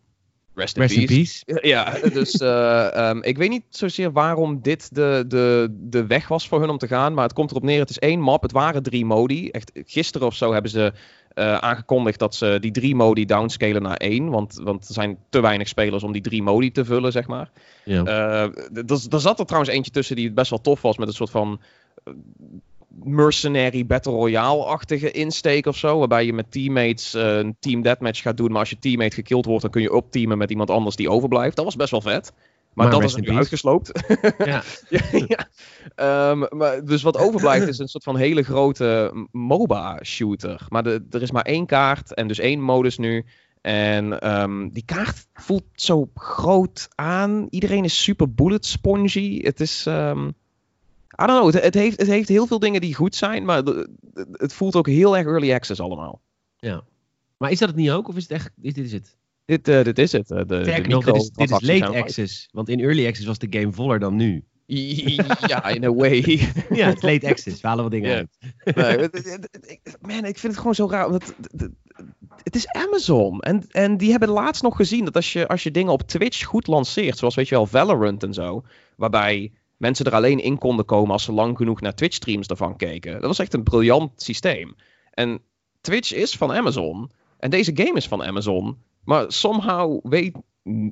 [0.60, 1.44] Rest in, Rest in peace.
[1.46, 1.68] peace.
[1.74, 6.48] Ja, dus uh, um, ik weet niet zozeer waarom dit de, de, de weg was
[6.48, 7.13] voor hun om te gaan.
[7.13, 8.42] Maar het komt erop neer, het is één map.
[8.42, 9.50] Het waren drie modi.
[9.50, 10.94] Echt, gisteren of zo hebben ze
[11.36, 14.30] uh, aangekondigd dat ze die drie modi downscalen naar één.
[14.30, 17.52] Want, want er zijn te weinig spelers om die drie modi te vullen, zeg maar.
[17.86, 18.04] Ja.
[18.06, 18.41] Uh,
[19.12, 20.98] er zat er trouwens eentje tussen die best wel tof was.
[20.98, 21.60] Met een soort van
[23.04, 25.97] mercenary battle royale-achtige insteek of zo.
[25.99, 28.52] Waarbij je met teammates uh, een team deathmatch gaat doen.
[28.52, 31.56] Maar als je teammate gekild wordt, dan kun je opteamen met iemand anders die overblijft.
[31.56, 32.32] Dat was best wel vet.
[32.73, 33.91] Maar, Maar dat is nu uitgesloopt.
[34.38, 34.63] Ja.
[34.89, 35.47] ja, ja.
[35.95, 40.65] Ehm, maar, dus wat overblijft is een soort van hele grote MOBA-shooter.
[40.69, 43.25] Maar de, er is maar één kaart en dus één modus nu.
[43.62, 47.47] En ehm, die kaart voelt zo groot aan.
[47.49, 49.41] Iedereen is super bullet spongy.
[49.43, 49.86] Het is...
[49.86, 50.30] ehm,
[51.21, 53.63] I don't know, het, het, heeft, het heeft heel veel dingen die goed zijn, maar
[54.32, 56.21] het voelt ook heel erg early access allemaal.
[57.38, 58.08] Maar is dat het niet ook?
[58.08, 59.17] Of is het echt, is dit is het?
[59.45, 60.32] Dit, eh, dit is het.
[60.32, 62.49] eh, de, Sterker nog, dit is, dit is microtransacties late access.
[62.51, 64.43] Want in early access was de game voller dan nu.
[64.65, 66.21] Ja, in a way.
[66.69, 67.62] Ja, het late access.
[67.62, 68.15] We halen wat dingen Ja.
[68.15, 69.10] uit.
[69.62, 71.10] Nee, man, ik vind het gewoon zo raar.
[72.43, 73.39] Het is Amazon.
[73.39, 76.43] En, en die hebben laatst nog gezien dat als je, als je dingen op Twitch
[76.43, 78.63] goed lanceert, zoals weet je wel, Valorant en zo,
[78.95, 82.76] waarbij mensen er alleen in konden komen als ze lang genoeg naar Twitch streams ervan
[82.76, 83.13] keken.
[83.13, 84.76] Dat was echt een briljant systeem.
[85.12, 85.42] En
[85.82, 87.12] Twitch is van Amazon.
[87.38, 88.78] En deze game is van Amazon.
[89.04, 90.38] Maar somehow weet,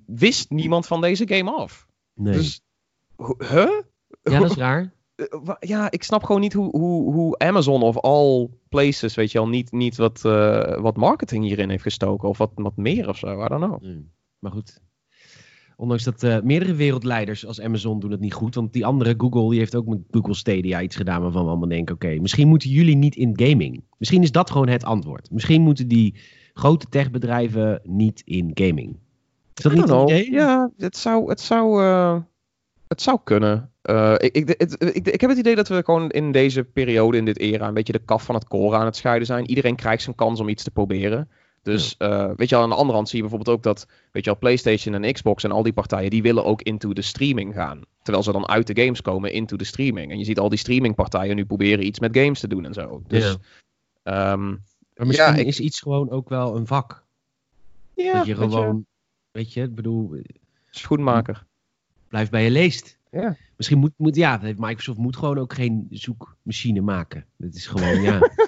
[0.05, 1.87] wist niemand van deze game af.
[2.13, 2.33] Nee.
[2.33, 2.61] Dus,
[3.37, 3.81] huh?
[4.21, 4.93] ja, dat is raar.
[5.15, 9.37] Eh, ja, ik snap gewoon niet hoe, hoe, hoe Amazon of all places, weet je
[9.37, 12.29] wel, niet, niet wat, eh, wat marketing hierin heeft gestoken.
[12.29, 13.81] Of wat, wat meer of zo, I don't know.
[13.81, 14.11] Nee.
[14.39, 14.81] Maar goed.
[15.79, 18.55] Ondanks dat eh, meerdere wereldleiders als Amazon doen het niet goed.
[18.55, 21.69] Want die andere, Google, die heeft ook met Google Stadia iets gedaan waarvan we allemaal
[21.69, 21.95] denken...
[21.95, 23.83] Oké, misschien moeten jullie niet in gaming.
[23.97, 25.31] Misschien is dat gewoon het antwoord.
[25.31, 26.15] Misschien moeten die
[26.53, 28.97] grote techbedrijven niet in gaming.
[29.55, 30.09] Is dat niet know.
[30.09, 30.31] idee?
[30.31, 32.17] Ja, het zou, het zou, eh,
[32.87, 33.71] het zou kunnen.
[33.81, 37.25] Eh, ik, ik, ik, ik heb het idee dat we gewoon in deze periode, in
[37.25, 39.49] dit era, een beetje de kaf van het koren aan het scheiden zijn.
[39.49, 41.29] Iedereen krijgt zijn kans om iets te proberen.
[41.73, 44.23] Dus eh, weet je wel, aan de andere hand zie je bijvoorbeeld ook dat, weet
[44.23, 47.53] je wel, PlayStation en Xbox en al die partijen, die willen ook into de streaming
[47.53, 47.81] gaan.
[48.01, 50.11] Terwijl ze dan uit de games komen into de streaming.
[50.11, 53.01] En je ziet al die streamingpartijen nu proberen iets met games te doen en zo.
[53.07, 53.23] Dus,
[54.03, 54.31] Ja.
[54.31, 54.47] ehm,
[54.95, 57.03] Maar misschien Ja, ik- is iets gewoon ook wel een vak.
[57.93, 58.85] ja, dat je weet gewoon,
[59.31, 60.15] weet je, ik bedoel,
[60.69, 61.45] schoenmaker.
[62.07, 62.97] blijf bij je leest.
[63.11, 63.35] Ja.
[63.57, 67.25] Misschien moet, moet ja, Microsoft moet gewoon ook geen zoekmachine maken.
[67.37, 68.19] Dat is gewoon, ja.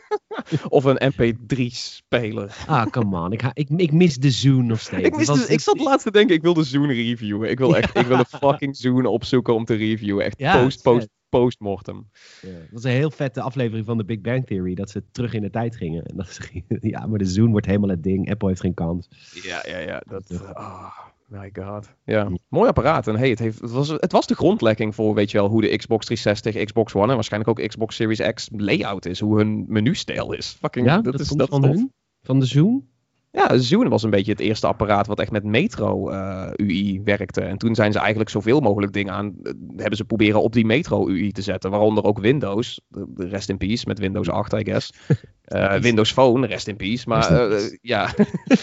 [0.69, 2.55] Of een MP3-speler.
[2.67, 3.31] Ah, come on.
[3.31, 5.03] Ik, ik, ik mis de Zoom nog steeds.
[5.07, 7.49] Ik, mis was- ik zat laatst te denken, ik wil de Zoom reviewen.
[7.49, 10.25] Ik wil echt, ik wil een fucking Zoon opzoeken om te reviewen.
[10.25, 12.09] Echt Ja, post, post, postmortem.
[12.41, 14.73] Ja, dat was een heel vette aflevering van de Big Bang Theory.
[14.75, 16.03] Dat ze terug in de tijd gingen.
[16.05, 18.29] En dat ze gingen ja, maar de Zoom wordt helemaal het ding.
[18.31, 19.07] Apple heeft geen kans.
[19.43, 20.01] Ja, ja, ja.
[20.05, 20.93] Dat, Ja.
[21.29, 21.95] My god.
[22.03, 23.07] Ja, mooi apparaat.
[23.07, 25.61] En hey, het, heeft, het, was, het was de grondlegging voor, weet je wel, hoe
[25.61, 29.19] de Xbox 360, Xbox One en waarschijnlijk ook Xbox Series X layout is.
[29.19, 30.57] Hoe hun menustijl is.
[30.59, 31.93] Fucking, Ja, dat, dat is dat van hun?
[32.21, 32.87] Van de Zoom?
[33.31, 37.41] Ja, Zoom was een beetje het eerste apparaat wat echt met Metro eh, UI werkte.
[37.41, 40.65] En toen zijn ze eigenlijk zoveel mogelijk dingen aan, eh, hebben ze proberen op die
[40.65, 41.71] Metro UI te zetten.
[41.71, 42.81] Waaronder ook Windows,
[43.15, 44.93] rest in peace, met Windows 8 I guess.
[45.49, 47.07] Eh, Windows Phone, rest in peace.
[47.07, 48.13] Maar ja,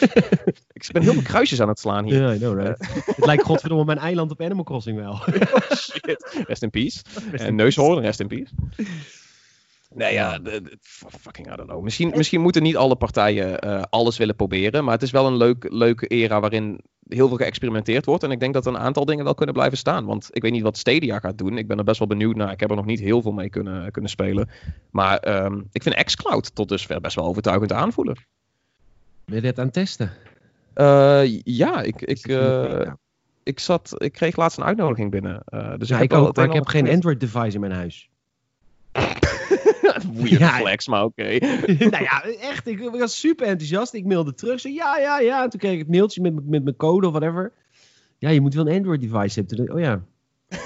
[0.72, 2.22] ik ben heel veel kruisjes aan het slaan hier.
[2.22, 2.88] Ja, I know, right?
[3.16, 5.18] het lijkt godverdomme mijn eiland op Animal Crossing wel.
[5.76, 6.44] Shit.
[6.46, 7.02] Rest in peace.
[7.31, 8.50] Rest En neushoorn, rest in peace.
[9.97, 10.39] Nee, ja,
[11.21, 11.83] fucking, I don't know.
[11.83, 15.37] Misschien, misschien moeten niet alle partijen eh, alles willen proberen, maar het is wel een
[15.37, 18.23] leuk, leuke era waarin heel veel geëxperimenteerd wordt.
[18.23, 20.05] En ik denk dat een aantal dingen wel kunnen blijven staan.
[20.05, 21.59] Want ik weet niet wat Stadia gaat doen.
[21.59, 22.53] Ik ben er best wel benieuwd naar.
[22.53, 24.49] Ik heb er nog niet heel veel mee kunnen, kunnen spelen.
[24.91, 28.17] Maar ehm, ik vind xCloud tot dusver best wel overtuigend aanvoelen.
[29.25, 30.13] Ben je dit aan het testen?
[30.75, 32.93] Eh, ja, ik, ik, eh,
[33.43, 35.43] ik, zat, ik kreeg laatst een uitnodiging binnen.
[35.79, 38.09] Dus Ja, ik, heb ook, ik heb en geen Android-device in mijn huis.
[40.12, 40.57] Weird Ja.
[40.59, 41.23] flex, maar oké.
[41.92, 42.66] nou ja, echt.
[42.66, 43.95] Ik was super enthousiast.
[43.95, 44.61] Ik mailde terug.
[44.61, 45.42] Zo, ja, ja, ja.
[45.42, 47.53] En toen kreeg ik het mailtje met, met mijn code of whatever.
[48.19, 49.57] Ja, je moet wel een Android-device hebben.
[49.66, 50.03] Toen Oh ja,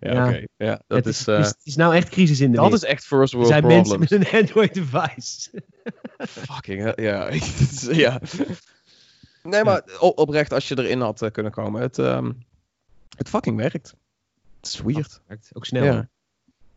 [0.00, 0.28] ja, Ja.
[0.28, 0.44] oké.
[0.56, 2.56] Ja, dat het is, is, eh, het is, het is nou echt crisis in de
[2.56, 2.82] dat wereld.
[2.82, 4.10] is echt first world zijn mensen problems.
[4.24, 5.50] met een Android-device.
[6.18, 7.28] Fucking hell, ja.
[7.30, 8.20] Het ja.
[9.42, 12.32] Nee, maar oprecht, als je erin had eh, kunnen komen, het, ehm,
[13.16, 13.94] het fucking werkt.
[14.60, 15.20] Het is weird.
[15.52, 15.84] Ook snel.
[15.84, 16.08] Ja.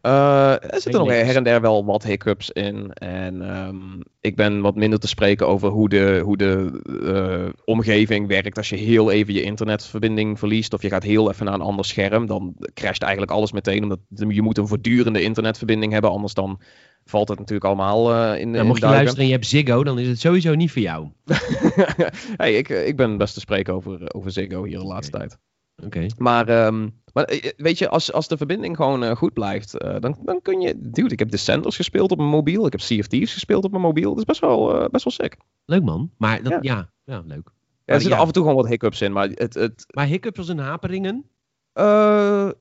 [0.02, 2.94] Eh, er zitten nog her en der wel wat hiccups in.
[2.94, 8.28] En ehm, ik ben wat minder te spreken over hoe de, hoe de eh, omgeving
[8.28, 8.58] werkt.
[8.58, 11.86] Als je heel even je internetverbinding verliest of je gaat heel even naar een ander
[11.86, 13.84] scherm, dan crasht eigenlijk alles meteen.
[13.84, 16.62] Omdat je moet een voortdurende internetverbinding hebben, anders dan
[17.06, 18.90] valt het natuurlijk allemaal eh, in, Nou, in mocht je duigen.
[18.90, 21.08] luisteren en je hebt Ziggo, dan is het sowieso niet voor jou.
[22.38, 25.38] hey, ik, ik ben best te spreken over, over Ziggo hier de laatste tijd.
[25.86, 26.06] Oké.
[26.18, 29.96] Maar, ehm, maar eh, weet je, als, als de verbinding gewoon eh, goed blijft, eh,
[30.00, 30.74] dan, dan kun je...
[30.78, 32.66] Dude, ik heb Descenders gespeeld op mijn mobiel.
[32.66, 34.10] Ik heb Sea of Thieves gespeeld op mijn mobiel.
[34.10, 35.38] Dat is best wel, best wel sick.
[35.66, 36.12] Leuk man.
[36.18, 36.60] Maar dat, Ja.
[36.62, 36.90] ja.
[37.04, 37.50] Ja, leuk.
[37.86, 38.22] Ja, er zitten ja.
[38.22, 39.54] af en toe gewoon wat hiccups in, maar het...
[39.54, 41.26] het Maar hiccups een haperingen?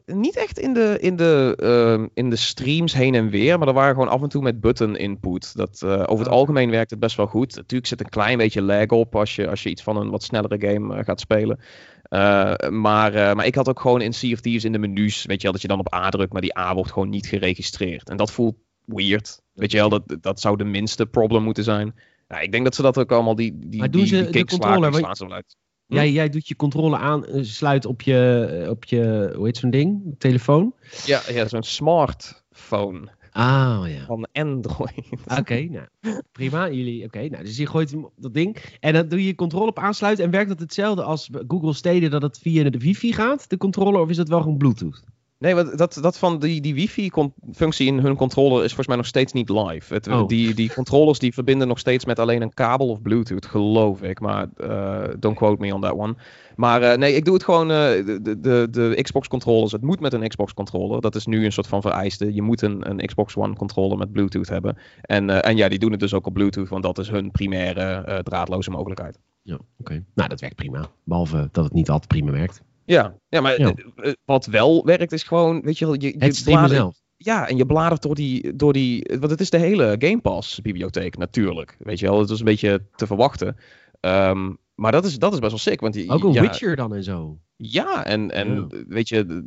[0.07, 3.75] niet echt in de, in, de, ehm, in de streams heen en weer, maar er
[3.75, 5.57] waren gewoon af en toe met button input.
[5.57, 6.33] Dat, over het Ah.
[6.33, 7.57] algemeen werkt het best wel goed.
[7.57, 10.23] Natuurlijk zit een klein beetje lag op als je, als je iets van een wat
[10.23, 11.59] snellere game gaat spelen.
[12.09, 15.25] Eh, maar, eh, maar ik had ook gewoon in Sea of Thieves in de menus,
[15.25, 17.27] weet je wel, dat je dan op A drukt, maar die A wordt gewoon niet
[17.27, 18.09] geregistreerd.
[18.09, 19.43] En dat voelt weird.
[19.53, 21.95] Weet je wel, dat, dat zou de minste problem moeten zijn.
[22.41, 24.31] Ik denk dat ze dat ook allemaal, die, die, Maar doen die, ze die de
[24.31, 25.57] kick controller, slaan, ze uit.
[25.87, 25.95] Hm?
[25.95, 29.71] Jij, jij doet je controle aan, eh, sluit op je, op je, hoe heet zo'n
[29.71, 30.15] ding?
[30.19, 30.75] Telefoon?
[31.05, 34.05] Ja, ja zo'n smartphone Ah, ja.
[34.05, 35.09] van Android.
[35.39, 35.87] Oké, nou,
[36.33, 36.71] prima.
[36.71, 38.57] Jullie, oké, nou, dus je gooit dat ding.
[38.81, 40.25] En dan doe je je controle op aansluiten.
[40.25, 44.01] En werkt dat hetzelfde als Google Stadia, dat het via de wifi gaat, de controller?
[44.01, 45.03] Of is dat wel gewoon Bluetooth?
[45.39, 49.07] Nee, want dat, dat van die, die wifi-functie in hun controller is volgens mij nog
[49.07, 49.95] steeds niet live.
[49.95, 50.27] Het, Oh.
[50.29, 54.21] die, die controllers die verbinden nog steeds met alleen een kabel of Bluetooth, geloof ik.
[54.21, 56.15] Maar eh, don't quote me on that one.
[56.57, 59.73] Maar eh, nee, ik doe het gewoon, eh, de, de, de, de Xbox controllers.
[59.73, 61.01] Het moet met een Xbox controller.
[61.01, 62.35] Dat is nu een soort van vereiste.
[62.35, 64.79] Je moet een, een Xbox One controller met Bluetooth hebben.
[65.01, 68.21] En, en ja, die doen het dus ook op Bluetooth, want dat is hun primaire
[68.23, 69.19] draadloze mogelijkheid.
[69.43, 70.05] Ja, oké.
[70.15, 70.91] Nou, dat werkt prima.
[71.05, 72.63] Behalve dat het niet altijd prima werkt.
[72.89, 73.73] Ja, ja maar Ja.
[73.97, 76.97] eh, eh, wat wel werkt is gewoon, weet je wel, je, je bladert- zelf.
[77.17, 79.11] Ja, en je bladert door die, door die.
[79.21, 81.77] Want het is de hele Game Pass bibliotheek natuurlijk.
[81.79, 83.57] Weet je wel, het is een beetje te verwachten.
[84.01, 85.81] Ehm, maar dat is, dat is best wel sick.
[85.81, 87.39] Want die, Ook een ja, Witcher dan en zo.
[87.57, 88.83] Ja, en, en Ja.
[88.89, 89.45] weet je,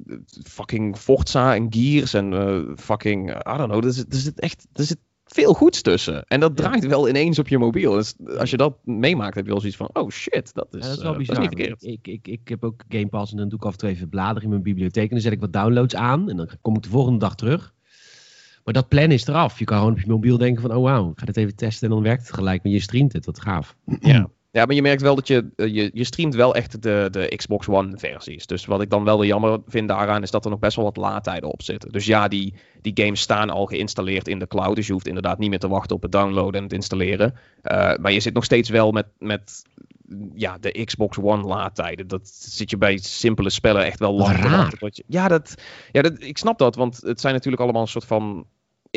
[0.47, 3.85] fucking Forza en Gears en eh, fucking, I don't know.
[3.85, 4.97] Er zit, er zit echt er zit
[5.33, 6.23] veel goeds tussen.
[6.27, 6.63] En dat Ja.
[6.63, 7.93] draait wel ineens op je mobiel.
[7.93, 10.87] Dus als je dat meemaakt, heb je wel zoiets van, oh shit, dat is, Ja,
[10.87, 11.39] dat is eh, wel bizar.
[11.39, 11.83] niet verkeerd.
[11.83, 13.89] ik, ik, ik, ik heb ook Game Pass en dan doe ik af en toe
[13.89, 15.03] even bladeren in mijn bibliotheek.
[15.03, 16.29] En dan zet ik wat downloads aan.
[16.29, 17.73] En dan kom ik de volgende dag terug.
[18.63, 19.59] Maar dat plan is eraf.
[19.59, 21.87] Je kan gewoon op je mobiel denken van, oh wauw, ik ga dit even testen.
[21.87, 22.63] En dan werkt het gelijk.
[22.63, 23.75] Maar je streamt het, wat gaaf.
[23.99, 24.29] Ja.
[24.51, 27.33] ja, maar je merkt wel dat je, eh, je, je streamt wel echt de, de
[27.35, 28.45] Xbox One versies.
[28.45, 30.85] Dus wat ik dan wel weer jammer vind daaraan is dat er nog best wel
[30.85, 31.91] wat laadtijden op zitten.
[31.91, 34.75] Dus ja, die, die games staan al geïnstalleerd in de cloud.
[34.75, 37.33] Dus je hoeft inderdaad niet meer te wachten op het downloaden en het installeren.
[37.61, 39.63] Eh, maar je zit nog steeds wel met, met
[40.33, 42.07] ja, de Xbox One laadtijden.
[42.07, 44.73] Dat zit je bij simpele spellen echt wel lang raar.
[44.79, 45.55] je- Ja, dat,
[45.91, 48.45] ja dat, ik snap dat, want het zijn natuurlijk allemaal een soort van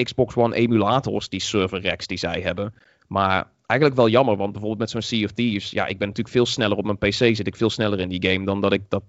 [0.03, 2.75] Xbox One emulators, die server racks die zij hebben.
[3.09, 6.35] Maar eigenlijk wel jammer, want bijvoorbeeld met zo'n Sea of Thieves, ja, ik ben natuurlijk
[6.35, 8.83] veel sneller op mijn PC, zit ik veel sneller in die game dan dat ik
[8.89, 9.03] dat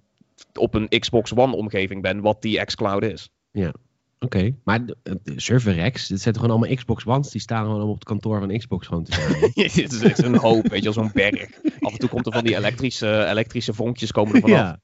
[0.54, 3.30] op een Xbox One omgeving ben, wat die xCloud is.
[3.54, 3.72] Oké,
[4.20, 7.30] Oké, maar de, de server racks, dit zijn toch gewoon allemaal Xbox Ones?
[7.30, 9.34] Die staan gewoon op het kantoor van Xbox gewoon te staan.
[9.54, 11.50] Het is echt een hoop, weet je zo'n berg.
[11.80, 14.58] Af en toe komt er van die elektrische, elektrische vonkjes komen er vanaf.
[14.58, 14.80] ja,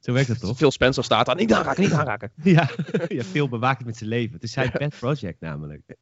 [0.00, 0.56] zo werkt dat toch?
[0.56, 2.32] Phil Spencer staat daar, niet aanraken, niet aanraken.
[2.42, 2.70] Ja,
[3.08, 4.34] ja veel bewaakt met zijn leven.
[4.34, 5.82] Het is zijn pet project namelijk.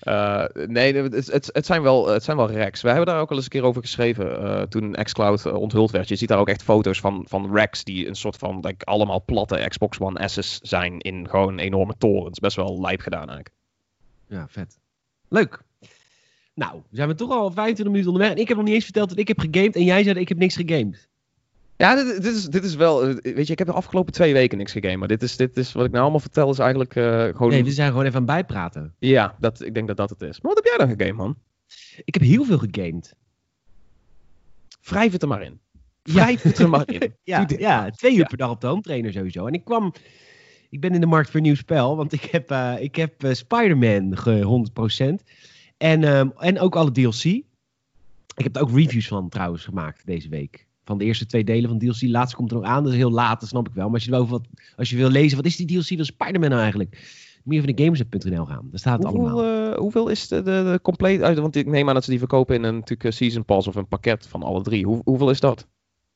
[0.00, 2.82] Uh, nee, het, het, het, zijn wel, het zijn wel racks.
[2.82, 5.90] We hebben daar ook al eens een keer over geschreven uh, toen xCloud uh, onthuld
[5.90, 6.08] werd.
[6.08, 9.24] Je ziet daar ook echt foto's van, van racks die een soort van like, allemaal
[9.24, 12.38] platte Xbox One S's zijn in gewoon enorme torens.
[12.38, 13.50] Best wel lijp gedaan eigenlijk.
[14.26, 14.78] Ja, vet.
[15.28, 15.62] Leuk.
[16.54, 18.30] Nou, zijn we toch al 25 minuten onderweg.
[18.30, 20.22] En ik heb nog niet eens verteld dat ik heb gegamed en jij zei dat
[20.22, 21.09] ik heb niks gegamed.
[21.80, 23.04] Ja, dit, dit, is, dit is wel.
[23.14, 24.98] Weet je, ik heb de afgelopen twee weken niks gegamed.
[24.98, 27.50] Maar dit is, dit is wat ik nou allemaal vertel, is eigenlijk uh, gewoon.
[27.50, 28.94] Nee, we zijn gewoon even aan bijpraten.
[28.98, 30.40] Ja, dat, ik denk dat dat het is.
[30.40, 31.36] Maar wat heb jij dan gegamed, man?
[32.04, 33.14] Ik heb heel veel gegamed.
[34.82, 35.60] Wrijf het er maar in.
[36.02, 37.14] Wrijf het er maar in.
[37.22, 38.26] ja, ja, twee uur ja.
[38.26, 39.46] per dag op de home trainer sowieso.
[39.46, 39.94] En ik kwam.
[40.70, 43.24] Ik ben in de markt voor een nieuw spel, want ik heb, uh, ik heb
[43.24, 44.16] uh, Spider-Man
[45.20, 45.24] 100%.
[45.76, 47.24] En, um, en ook alle DLC.
[48.36, 51.68] Ik heb er ook reviews van trouwens gemaakt deze week van de eerste twee delen
[51.68, 52.02] van DLC.
[52.02, 53.84] Laatst komt er nog aan, dat is heel laat, dat snap ik wel.
[53.84, 56.48] Maar als je, over wat, als je wil lezen, wat is die DLC van Spider-Man
[56.48, 56.90] nou eigenlijk?
[57.44, 59.70] Moet je even naar gamersnet.nl gaan, daar staat het hoeveel, allemaal.
[59.72, 61.38] Uh, hoeveel is de, de, de compleet uit?
[61.38, 63.88] Want ik neem aan dat ze die verkopen in een natuurlijk season pass of een
[63.88, 64.86] pakket van alle drie.
[64.86, 65.66] Hoe, hoeveel is dat?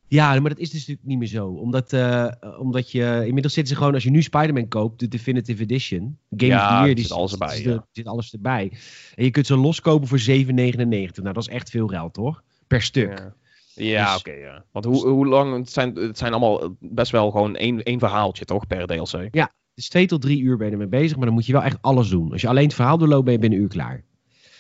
[0.06, 1.46] Ja, maar dat is dus natuurlijk niet meer zo.
[1.46, 2.26] Omdat, uh,
[2.58, 6.18] omdat je, inmiddels zitten ze gewoon, als je nu Spider-Man koopt, de Definitive Edition.
[6.30, 7.56] Game ja, of the Year, die zit alles erbij.
[7.56, 7.86] Zit, ja.
[7.92, 8.72] zit alles erbij.
[9.14, 10.24] En je kunt ze loskopen voor 7,99.
[10.54, 12.42] Nou, dat is echt veel geld, hoor.
[12.66, 13.18] Per stuk.
[13.18, 13.34] Ja.
[13.74, 14.64] Ja, dus, oké, okay, ja.
[14.72, 18.44] Want hoe, hoe lang, het zijn, het zijn allemaal best wel gewoon één, één verhaaltje,
[18.44, 19.28] toch, per DLC?
[19.30, 21.62] Ja, dus twee tot drie uur ben je ermee bezig, maar dan moet je wel
[21.62, 22.32] echt alles doen.
[22.32, 24.04] Als je alleen het verhaal doorloopt, ben je binnen een uur klaar.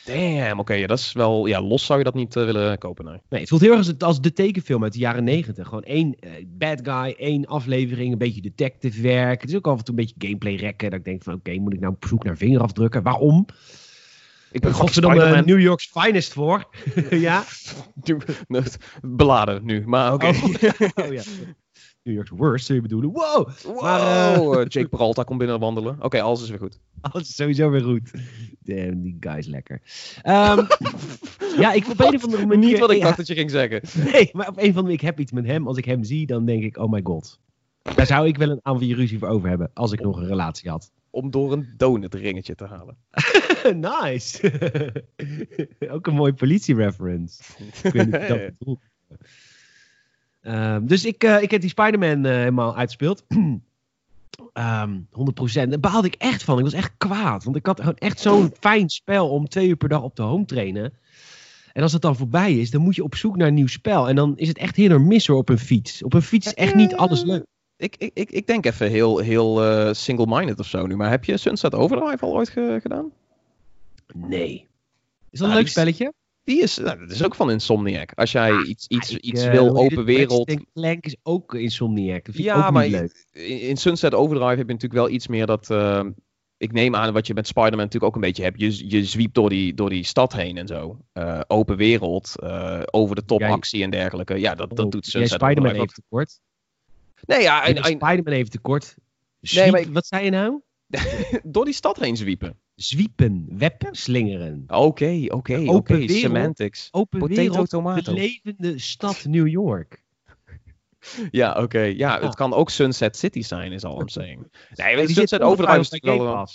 [0.04, 2.78] Damn, oké, okay, ja, dat is wel, ja, los zou je dat niet uh, willen
[2.78, 3.18] kopen, nee.
[3.28, 5.68] Nee, het voelt heel erg als, als de tekenfilm uit de jaren negentig.
[5.68, 9.40] Gewoon één uh, bad guy, één aflevering, een beetje detective werk.
[9.40, 11.50] Het is ook af en toe een beetje gameplay rekken, dat ik denk van, oké,
[11.50, 13.02] okay, moet ik nou op zoek naar vingerafdrukken?
[13.02, 13.46] Waarom?
[14.54, 16.64] Ik ben godverdomme New York's finest voor.
[17.10, 17.44] ja.
[19.02, 20.26] Beladen nu, maar oké.
[20.26, 20.72] Okay.
[20.94, 21.04] Oh.
[21.06, 21.22] oh, ja.
[22.02, 23.12] New York's worst, zul je bedoelen.
[23.12, 23.48] Wow!
[23.64, 23.82] wow.
[23.82, 24.64] Maar, uh...
[24.68, 25.94] Jake Peralta komt binnen wandelen.
[25.94, 26.80] Oké, okay, alles is weer goed.
[27.00, 28.10] Alles is sowieso weer goed.
[28.60, 29.82] Damn, die guy is lekker.
[30.24, 30.66] Um,
[31.58, 32.70] ja, ik op een of andere manier...
[32.70, 33.04] Niet wat ik ja.
[33.04, 33.82] dacht dat je ging zeggen.
[34.12, 35.66] Nee, maar op een of andere manier, ik heb iets met hem.
[35.66, 37.40] Als ik hem zie, dan denk ik, oh my god.
[37.82, 40.70] Daar zou ik wel een aantal ruzie voor over hebben, als ik nog een relatie
[40.70, 40.90] had.
[41.14, 42.96] Om door een donutringetje te halen.
[44.02, 44.52] nice.
[45.94, 47.42] Ook een mooi politie-reference.
[47.82, 48.80] ik weet niet of dat bedoelt.
[50.42, 53.24] Um, dus ik, uh, ik heb die Spider-Man uh, helemaal uitgespeeld.
[54.54, 55.68] um, 100%.
[55.68, 56.58] Daar baalde ik echt van.
[56.58, 57.44] Ik was echt kwaad.
[57.44, 60.22] Want ik had gewoon echt zo'n fijn spel om twee uur per dag op de
[60.22, 60.92] home trainen.
[61.72, 64.08] En als het dan voorbij is, dan moet je op zoek naar een nieuw spel.
[64.08, 66.02] En dan is het echt heel erg hoor, op een fiets.
[66.02, 67.44] Op een fiets is echt niet alles leuk.
[67.84, 70.96] Ik, ik, ik, ik denk even heel, heel uh, single-minded of zo nu.
[70.96, 73.12] Maar heb je Sunset Overdrive al ooit ge gedaan?
[74.14, 74.66] Nee.
[75.30, 76.12] Is dat een leuk spelletje?
[76.44, 78.12] Die is, nou, dat is ook van Insomniac.
[78.14, 80.56] Als jij ah, iets, iets, ik, iets uh, wil, open wereld.
[80.74, 82.24] Clank is ook Insomniac.
[82.24, 83.26] Dat vind ja, ik ook maar niet leuk.
[83.32, 85.70] In, in Sunset Overdrive heb je natuurlijk wel iets meer dat.
[85.70, 86.04] Uh,
[86.56, 88.60] ik neem aan wat je met Spider-Man natuurlijk ook een beetje hebt.
[88.60, 90.98] Je, je zwiept door die, door die stad heen en zo.
[91.14, 92.42] Uh, open wereld,
[92.90, 94.34] over de top jij, actie en dergelijke.
[94.34, 96.40] Ja, dat, dat doet Sunset jij Spider-Man even tekort.
[97.26, 97.64] Nee, ja.
[97.64, 98.94] En, en, Spider-Man even tekort.
[99.40, 100.60] Zwiep, nee, ik, wat zei je nou?
[101.44, 102.58] door die stad heen zwiepen.
[102.74, 104.64] Zwiepen, webslingeren.
[104.66, 106.08] Oké, oké, oké.
[106.08, 106.88] Semantics.
[106.90, 108.14] Open Potato, wereld, tomato.
[108.14, 110.02] de levende stad New York.
[111.30, 111.62] ja, oké.
[111.62, 111.94] Okay.
[111.94, 114.50] Ja, het kan ook Sunset City zijn, is al I'm saying.
[114.74, 116.48] Nee, die Sunset Overdrive is wel...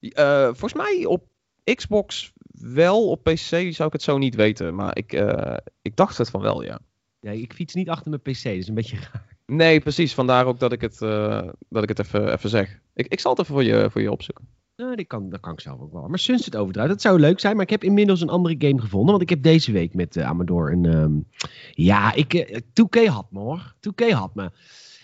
[0.00, 1.26] Uh, volgens mij op
[1.74, 4.74] Xbox wel, op PC zou ik het zo niet weten.
[4.74, 6.78] Maar ik, uh, ik dacht het van wel, ja.
[7.20, 9.37] Ja, ik fiets niet achter mijn PC, dat is een beetje raar.
[9.52, 10.14] Nee, precies.
[10.14, 12.80] Vandaar ook dat ik het, uh, dat ik het even, even zeg.
[12.94, 14.48] Ik, ik zal het even voor je, voor je opzoeken.
[14.76, 16.08] Nou, die kan, dat kan ik zelf ook wel.
[16.08, 17.54] Maar Sunset Overdrive, dat zou leuk zijn.
[17.54, 19.10] Maar ik heb inmiddels een andere game gevonden.
[19.10, 20.84] Want ik heb deze week met uh, Amador een...
[20.84, 21.26] Um,
[21.70, 23.74] ja, ik, uh, 2K had me hoor.
[23.88, 24.50] 2K had me.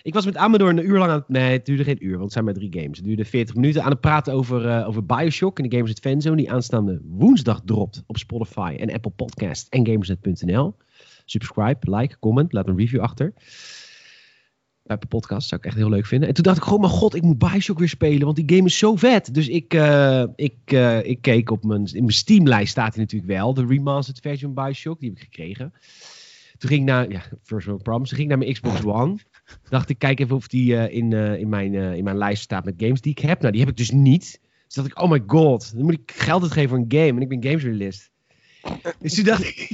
[0.02, 1.28] Ik was met Amador een uur lang aan het...
[1.28, 2.96] Nee, het duurde geen uur, want het zijn maar drie games.
[2.96, 6.36] Het duurde 40 minuten aan het praten over, over Bioshock en de Gamers Fanzone.
[6.36, 10.76] Die aanstaande woensdag dropt op Spotify en Apple Podcast en Gamersnet.nl.
[11.24, 13.32] Subscribe, like, comment, laat een review achter.
[14.86, 16.28] Apple Podcast zou ik echt heel leuk vinden.
[16.28, 18.68] En toen dacht ik gewoon, mijn god, ik moet Bioshock weer spelen, want die game
[18.68, 19.34] is zo vet.
[19.34, 23.32] Dus ik, uh, ik, uh, ik keek op mijn, in mijn Steam-lijst staat hij natuurlijk
[23.32, 25.72] wel, de remastered version Bioshock, die heb ik gekregen.
[26.58, 29.18] Toen ging naar, ja, First World Problems, toen ging ik naar mijn Xbox One.
[29.68, 32.74] dacht ik, kijk even of die uh, in, in, mijn, in mijn lijst staat met
[32.76, 33.40] games die ik heb.
[33.40, 34.40] Nou, die heb ik dus niet.
[34.66, 37.20] Dus dacht ik, oh my god, dan moet ik geld uitgeven voor een game.
[37.20, 38.10] En ik ben games realist.
[38.98, 39.68] Dus toen dacht ik...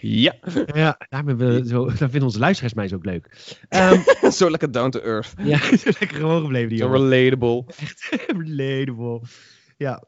[0.00, 0.34] Ja.
[0.74, 3.54] Ja, daarom hebben we zo, daar vinden onze luisteraars mij zo ook leuk.
[3.68, 5.34] Ehm, zo lekker down to earth.
[5.42, 7.64] ja, zo lekker gewoon gebleven die Zo relatable.
[8.26, 9.20] Relatable.
[9.76, 10.02] Ja,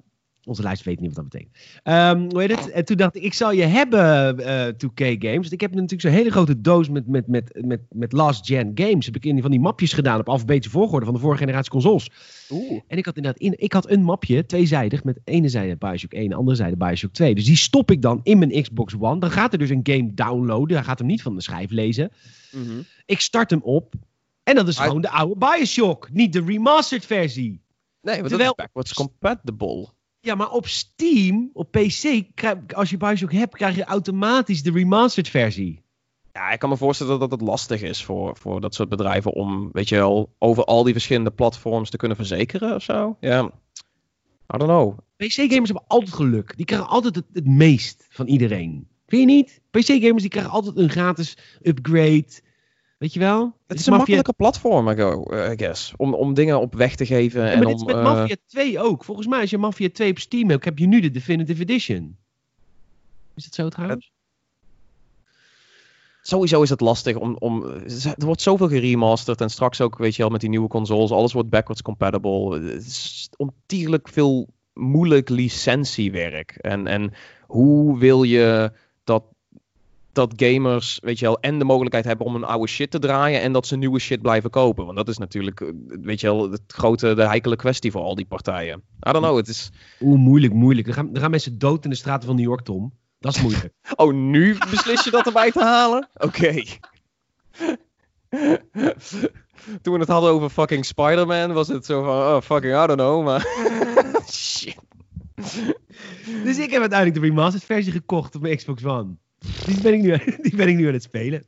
[0.45, 1.81] onze luisteraars weten niet wat dat betekent.
[1.83, 2.71] Ehm, hoe heet het?
[2.71, 5.49] En toen dacht ik, ik zal je hebben, eh 2K Games.
[5.49, 9.07] Ik heb natuurlijk zo'n hele grote doos met, met, met, met, met last gen games.
[9.07, 12.11] Heb ik in van die mapjes gedaan op alfabetische volgorde van de vorige generatie consoles.
[12.51, 12.81] Oeh.
[12.87, 16.31] En ik had inderdaad in, ik had een mapje, tweezijdig, met ene zijde Bioshock 1
[16.31, 17.35] en andere zijde Bioshock 2.
[17.35, 19.21] Dus die stop ik dan in mijn Xbox One.
[19.21, 20.77] Dan gaat er dus een game downloaden.
[20.77, 22.11] Hij gaat hem niet van de schijf lezen.
[22.51, 22.81] Mhm.
[23.07, 23.95] Ik start hem op.
[24.43, 26.09] En dat is gewoon de oude Bioshock.
[26.13, 27.61] Niet de remastered versie.
[28.01, 29.89] Nee, want Terwijl- dat is backwards compatible.
[30.25, 34.71] Ja, maar op Steam, op PC, krijg- als je Bioshock hebt, krijg je automatisch de
[34.71, 35.83] remastered versie.
[36.33, 39.69] Ja, ik kan me voorstellen dat het lastig is voor, voor dat soort bedrijven om,
[39.73, 43.17] weet je wel, over al die verschillende platforms te kunnen verzekeren of zo.
[43.21, 43.43] Ja,
[44.55, 44.99] I don't know.
[45.17, 46.57] PC-gamers hebben altijd geluk.
[46.57, 48.89] Die krijgen altijd het, het meest van iedereen.
[49.07, 49.61] Vind je niet?
[49.71, 52.27] PC-gamers die krijgen altijd een gratis upgrade.
[53.03, 53.45] Weet je wel?
[53.45, 54.89] Het Dus is een Mafia- makkelijke platform,
[55.53, 55.93] I guess.
[55.97, 57.43] Om, om dingen op weg te geven.
[57.45, 59.05] Ja, en maar om, dit is met eh, Mafia 2 ook.
[59.05, 62.17] Volgens mij als je Mafia 2 op Steam hebt, heb je nu de Definitive Edition.
[63.35, 64.13] Is dat zo trouwens?
[66.23, 67.65] Sowieso is het lastig om, om.
[68.19, 69.41] Er wordt zoveel geremasterd.
[69.41, 71.11] En straks ook, weet je wel, met die nieuwe consoles.
[71.11, 72.61] Alles wordt backwards compatible.
[72.61, 76.51] Het is ontierlijk veel moeilijk licentiewerk.
[76.51, 77.13] En, en
[77.47, 78.73] hoe wil je
[79.05, 79.25] dat,
[80.13, 83.41] dat gamers, weet je wel, en de mogelijkheid hebben om een oude shit te draaien.
[83.41, 84.85] En dat ze nieuwe shit blijven kopen.
[84.85, 88.15] Want dat is natuurlijk, eh, weet je wel, het grote, de heikele kwestie voor al
[88.15, 88.83] die partijen.
[89.09, 89.71] I don't know, het is.
[90.01, 90.87] Oeh, moeilijk, moeilijk.
[90.87, 92.93] Er gaan, er gaan mensen dood in de straten van New York, Tom.
[93.19, 93.71] Dat is moeilijk.
[93.97, 96.09] Oh, nu beslis je dat erbij te halen?
[96.27, 96.63] Oké.
[99.83, 102.99] Toen we het hadden over fucking Spider-Man, was het zo van, oh fucking, I don't
[102.99, 103.47] know, maar...
[104.31, 104.79] Shit.
[106.45, 109.17] dus ik heb uiteindelijk de remastered versie gekocht op mijn Xbox One.
[109.67, 110.17] Die ben ik nu,
[110.49, 111.45] die ben ik nu aan het spelen.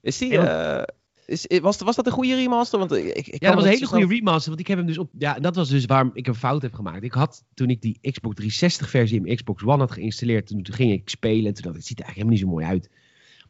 [0.00, 0.82] Is die, eh,
[1.26, 2.78] is, was, was dat een goede remaster?
[2.78, 4.98] Want ik, ik, Ja, dat was een hele goede remaster, want ik heb hem dus
[4.98, 5.10] op...
[5.18, 7.02] Ja, dat was dus waarom ik een fout heb gemaakt.
[7.02, 10.62] Ik had, toen ik die Xbox 360 versie in mijn Xbox One had geïnstalleerd, toen,
[10.62, 12.48] toen ging ik spelen en toen dacht ik, het ziet er eigenlijk helemaal niet zo
[12.48, 13.00] mooi uit.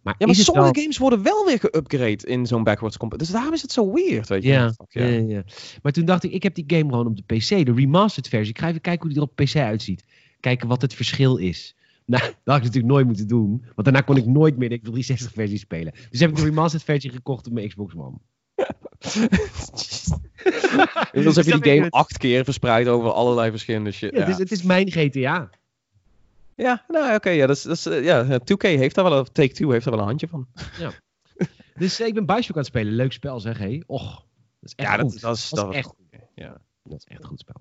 [0.03, 0.83] Maar, Ja, maar sommige wel...
[0.83, 3.27] games worden wel weer geupgrade in zo'n backwards compatible.
[3.27, 4.49] Dus daarom is het zo weird, weet je.
[4.49, 5.05] Ja, ja.
[5.05, 5.45] Ja, ja.
[5.83, 8.51] Maar toen dacht ik, ik heb die game gewoon op de PC, de remastered versie.
[8.51, 10.05] Ik ga even kijken hoe die er op PC uitziet.
[10.41, 11.77] Kijken wat het verschil is.
[12.05, 13.63] Nou, dat had ik natuurlijk nooit moeten doen.
[13.75, 15.93] Want daarna kon ik nooit meer de Xbox 360 versie spelen.
[16.11, 18.19] Dus heb ik de remastered versie gekocht op mijn Xbox One.
[21.13, 24.13] Inmiddels heb je die game acht keer verspreid over allerlei verschillende shit.
[24.15, 25.51] Ja, Het, is, het is mijn GTA.
[26.57, 29.33] Ja, nou oké, ja, dat is, dat is, eh, ja, 2K heeft daar wel, een-
[29.33, 30.47] Take-Two heeft daar wel een handje van.
[31.75, 32.93] Dus eh, ik ben Bioshock aan het spelen.
[32.93, 33.81] Leuk spel zeg, hé.
[33.87, 34.25] Och, dat
[34.61, 35.21] is echt Ja, dat, goed.
[35.21, 35.95] dat is, Dat is dat echt
[36.35, 36.61] Ja.
[36.85, 37.61] Dat is echt een goed spel.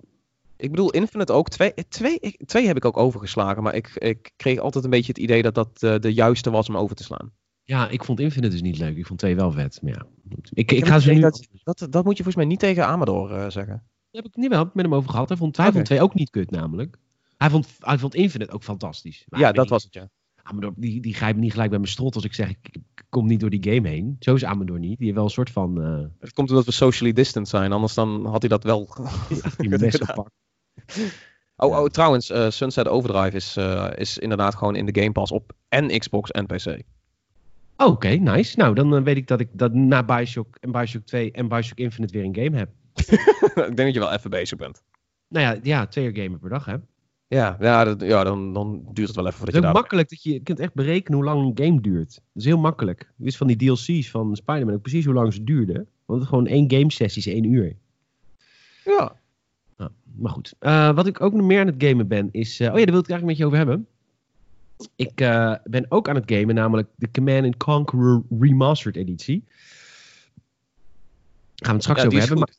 [0.62, 1.48] Ik bedoel, Infinite ook.
[1.48, 5.22] Twee, twee, twee heb ik ook overgeslagen, maar ik, ik kreeg altijd een beetje het
[5.22, 7.32] idee dat dat eh, de juiste was om over te slaan.
[7.62, 8.96] Ja, ik vond Infinite dus niet leuk.
[8.96, 9.82] Ik vond twee wel vet.
[9.82, 10.50] Maar ja, goed.
[10.52, 11.20] ik, ik, ga ze nu...
[11.20, 13.82] Dat, dat, dat moet je volgens mij niet tegen Amador eh, zeggen.
[14.10, 15.28] heb ik niet wel met hem over gehad.
[15.28, 15.74] Hij vond, hij Oké.
[15.74, 16.98] vond twee ook niet kut namelijk.
[17.36, 19.24] Hij vond, hij vond Infinite ook fantastisch.
[19.28, 20.08] Maar ja, dat was het, ja.
[20.42, 22.76] Amador, die, die grijpt niet gelijk bij mijn strot als ik zeg, ik,
[23.08, 24.16] kom niet door die game heen.
[24.18, 24.96] Zo is Amador niet.
[24.96, 25.82] Die heeft wel een soort van...
[25.82, 28.88] eh Het komt omdat we socially distant zijn, anders dan had hij dat wel.
[29.56, 30.08] die mes gedaan.
[30.08, 30.32] gepakt.
[31.56, 35.32] Oh, oh trouwens, eh, Sunset Overdrive is, eh, is inderdaad gewoon in de Game Pass
[35.32, 36.82] op en Xbox en PC.
[37.76, 38.58] Oké, nice.
[38.58, 41.78] Nou, dan eh, weet ik dat ik dat na Bioshock en Bioshock 2 en Bioshock
[41.78, 42.68] Infinite weer een game heb.
[43.70, 44.82] ik denk dat je wel even bezig bent.
[45.28, 46.76] Nou ja, ja twee uur gamen per dag, hè.
[47.28, 49.62] Ja, ja, dat, ja dan, dan duurt het wel even voordat Het je is ook
[49.62, 52.14] daar makkelijk dat je, je kunt echt berekenen hoe lang een game duurt.
[52.14, 53.00] Dat is heel makkelijk.
[53.00, 55.88] Ik wist van die DLC's van Spider-Man ook precies hoe lang ze duurden.
[56.06, 57.76] Want het gewoon één game sessie is één uur.
[58.84, 59.20] Ja.
[60.16, 60.54] Maar goed.
[60.58, 62.60] Eh, wat ik ook nog meer aan het gamen ben is...
[62.60, 63.86] eh, oh ja, daar wil ik het eigenlijk met je over hebben.
[64.96, 69.44] Ik eh, ben ook aan het gamen, namelijk de Command Conqueror Remastered editie.
[71.56, 72.38] Gaan we het straks Ja, over hebben.
[72.38, 72.54] Maar,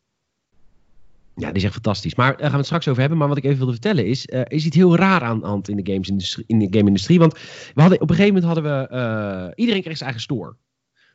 [1.36, 2.16] ja, die is echt fantastisch.
[2.16, 3.18] Maar daar gaan we het straks over hebben.
[3.20, 4.30] Maar wat ik even wilde vertellen is...
[4.30, 7.20] er is iets heel raar aan de hand in de, gamesindustrie, in de game-industrie.
[7.20, 7.34] Want
[7.74, 9.52] we hadden, op een gegeven moment hadden we...
[9.56, 10.56] iedereen kreeg zijn eigen store.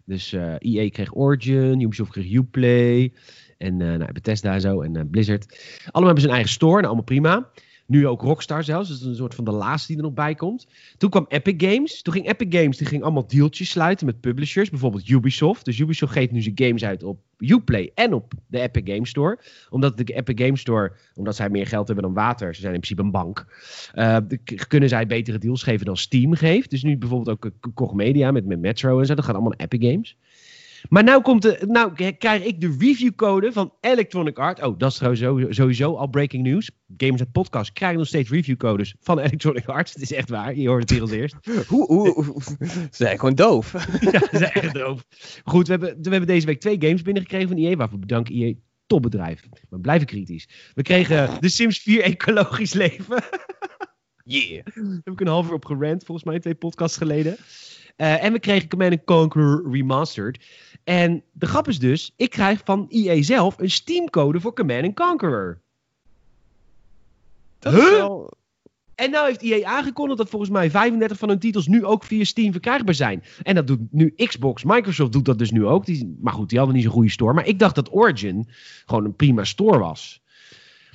[0.04, 3.12] Dus EA kreeg Origin, Ubisoft kreeg Uplay...
[3.58, 5.46] En eh nou, Bethesda en zo en eh, Blizzard.
[5.90, 7.48] Allemaal hebben een eigen store en allemaal prima.
[7.86, 8.88] Nu ook Rockstar zelfs.
[8.88, 10.66] Dat is een soort van de laatste die er nog bij komt.
[10.96, 12.02] Toen kwam Epic Games.
[12.02, 14.70] Toen ging Epic Games die ging allemaal dealtjes sluiten met publishers.
[14.70, 15.64] Bijvoorbeeld Ubisoft.
[15.64, 19.38] Dus Ubisoft geeft nu zijn games uit op Uplay en op de Epic Games Store.
[19.70, 22.54] Omdat de Epic Games Store, omdat zij meer geld hebben dan water.
[22.54, 23.46] Ze zijn in principe een bank.
[24.44, 26.70] k- kunnen zij betere deals geven dan Steam geeft.
[26.70, 29.14] Dus nu bijvoorbeeld ook Koch Media met, met Metro en zo.
[29.14, 30.16] Dat gaat allemaal naar Epic Games.
[30.88, 34.60] Maar nou, komt de, nou krijg ik de reviewcode van Electronic Arts.
[34.62, 36.70] Oh, dat is trouwens sowieso, sowieso al breaking news.
[36.96, 39.92] Gamers het podcast krijgen nog steeds reviewcodes van Electronic Arts.
[39.92, 41.36] Het is echt waar, je hoort het hier als eerst.
[41.66, 43.72] Hoe, hoe, hoe- ze zijn gewoon doof.
[44.00, 45.04] ja, dat is echt doof.
[45.44, 47.76] Goed, we hebben, we hebben deze week twee games binnengekregen van EA.
[47.76, 48.52] Waarvoor bedanken EA.
[48.86, 49.42] Topbedrijf.
[49.68, 50.48] Maar blijven kritisch.
[50.74, 53.22] We kregen The Sims 4 Ecologisch Leven.
[54.24, 54.64] Yeah.
[54.64, 57.36] Daar heb ik een half uur op gerant, volgens mij twee podcasts geleden.
[57.98, 60.44] Eh, en we kregen Command Conquer Remastered.
[60.84, 65.60] En de grap is dus, ik krijg van EA zelf een Steam-code voor Command Conqueror.
[67.58, 67.90] Dat is Huh?
[67.90, 68.36] wel...
[68.94, 72.24] En nou heeft EA aangekondigd dat volgens mij 35 van hun titels nu ook via
[72.24, 73.22] Steam verkrijgbaar zijn.
[73.42, 74.64] En dat doet nu Xbox.
[74.64, 75.86] Microsoft doet dat dus nu ook.
[75.86, 77.32] Die, maar goed, die hadden niet zo'n goede store.
[77.32, 78.48] Maar ik dacht dat Origin
[78.86, 80.22] gewoon een prima store was.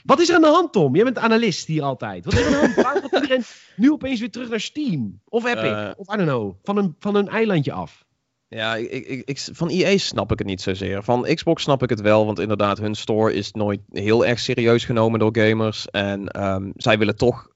[0.04, 0.95] Wat is er aan de hand, Tom?
[0.95, 2.26] Jij bent analist hier altijd.
[2.26, 2.76] Wat is er aan de hand?
[2.76, 3.43] Waarom gaat iedereen
[3.76, 5.20] nu opeens weer terug naar Steam?
[5.30, 5.62] Of Epic?
[5.72, 5.89] Eh.
[5.95, 6.54] of I don't know.
[6.64, 8.06] Van een, van een eilandje af.
[8.47, 11.04] Ja, ik, ik, ik, van EA snap ik het niet zozeer.
[11.04, 14.86] Van Xbox snap ik het wel, want inderdaad, hun store is nooit heel erg serieus
[14.86, 15.88] genomen door gamers.
[15.89, 17.47] En ehm, zij willen toch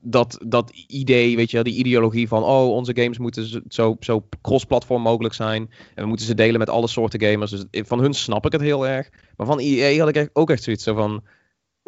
[0.00, 5.02] dat, dat idee, weet je, die ideologie van, oh, onze games moeten zo- zo, cross-platform
[5.02, 5.70] mogelijk zijn.
[5.94, 7.50] En we moeten ze delen met alle soorten gamers.
[7.50, 9.08] Dus van hun snap ik het heel erg.
[9.36, 11.22] Maar van EA had ik echt, ook echt zoiets zo van,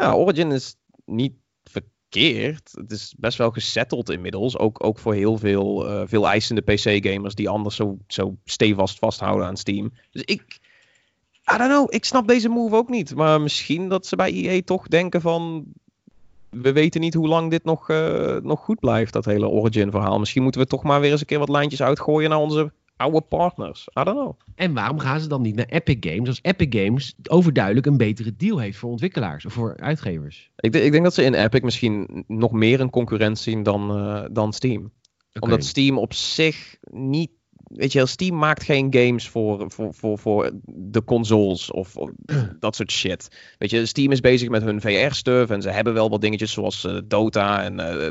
[0.00, 1.32] ja, Origin is niet
[1.64, 2.72] verkeerd.
[2.74, 4.58] Het is best wel gesetteld inmiddels.
[4.58, 9.46] Ook, ook voor heel veel, eh, veel eisende PC-gamers die anders zo, zo stevast vasthouden
[9.46, 9.92] aan Steam.
[10.10, 10.58] Dus ik,
[11.54, 13.14] I don't know, ik snap deze move ook niet.
[13.14, 15.64] Maar misschien dat ze bij EA toch denken van...
[16.50, 20.18] We weten niet hoe lang dit nog, eh, nog goed blijft, dat hele Origin-verhaal.
[20.18, 23.20] Misschien moeten we toch maar weer eens een keer wat lijntjes uitgooien naar onze oude
[23.20, 23.88] partners.
[24.00, 24.38] I don't know.
[24.54, 26.28] En waarom gaan ze dan niet naar Epic Games?
[26.28, 30.50] Als Epic Games overduidelijk een betere deal heeft voor ontwikkelaars of voor uitgevers.
[30.56, 34.24] Ik, ik denk dat ze in Epic misschien nog meer een concurrent zien dan, eh,
[34.32, 34.92] dan Steam.
[35.40, 37.30] Omdat Steam op zich niet.
[37.74, 42.10] Weet je Steam maakt geen games voor, voor, voor, voor de consoles of, of
[42.58, 43.28] dat soort shit.
[43.58, 46.84] Weet je, Steam is bezig met hun VR-stuff en ze hebben wel wat dingetjes zoals
[46.84, 47.62] eh, Dota.
[47.62, 48.10] En eh,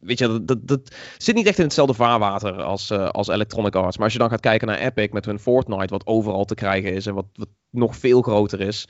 [0.00, 3.74] weet je, dat, dat, dat zit niet echt in hetzelfde vaarwater als, eh, als Electronic
[3.74, 3.96] Arts.
[3.96, 6.92] Maar als je dan gaat kijken naar Epic met hun Fortnite, wat overal te krijgen
[6.92, 8.88] is en wat, wat nog veel groter is.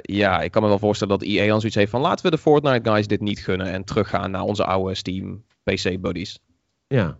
[0.00, 2.38] ja, ik kan me wel voorstellen dat EA dan zoiets heeft van laten we de
[2.38, 6.38] Fortnite guys dit niet gunnen en teruggaan naar onze oude Steam PC buddies.
[6.86, 7.18] Ja.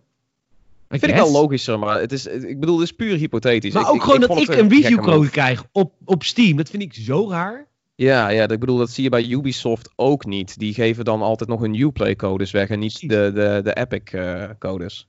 [0.89, 1.31] Vind ik guess.
[1.31, 3.73] wel logischer, maar het is, ik bedoel, het is puur hypothetisch.
[3.73, 6.57] Maar Ik- ook ik- gewoon ik dat ik een reviewcode krijg op, op Steam.
[6.57, 7.67] Dat vind ik zo raar.
[7.95, 10.59] Ja, ja, ik bedoel, dat zie je bij Ubisoft ook niet.
[10.59, 15.07] Die geven dan altijd nog hun Uplay-codes weg en niet de, de, de Epic-codes.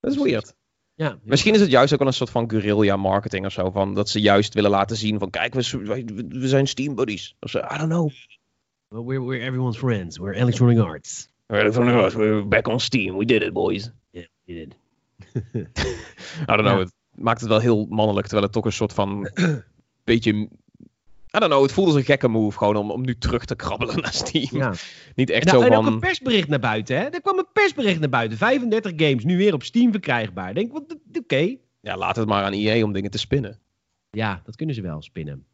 [0.00, 0.54] dat is weird.
[0.94, 1.18] Ja.
[1.24, 3.70] Misschien is het juist ook wel een soort van guerrilla marketing of zo.
[3.70, 7.36] Van dat ze juist willen laten zien van kijk, we, we zijn Steam buddies.
[7.40, 8.10] Of zo, I don't know.
[8.88, 10.18] Well, we're, we're everyone's friends.
[10.18, 11.28] We're Electronic Arts.
[11.46, 13.16] We're back on Steam.
[13.16, 13.90] We did it, boys.
[14.10, 14.76] Yeah, we did.
[16.42, 16.78] I don't know.
[16.78, 19.30] Het maakt het wel heel mannelijk, terwijl het toch een soort van
[20.04, 20.32] beetje.
[20.32, 23.56] I don't know, het voelt als een gekke move gewoon om, om nu terug te
[23.56, 24.48] krabbelen naar Steam.
[24.50, 24.72] Ja.
[25.14, 25.92] Niet echt nou, zo en ook van.
[25.92, 27.04] een persbericht naar buiten, hè?
[27.04, 28.38] Er kwam een persbericht naar buiten.
[28.38, 30.54] 35 games, nu weer op Steam verkrijgbaar.
[30.54, 31.56] Denk, wat, oké.
[31.80, 33.58] Ja, laat het maar aan EA om dingen te spinnen.
[34.10, 35.46] Ja, dat kunnen ze wel, spinnen.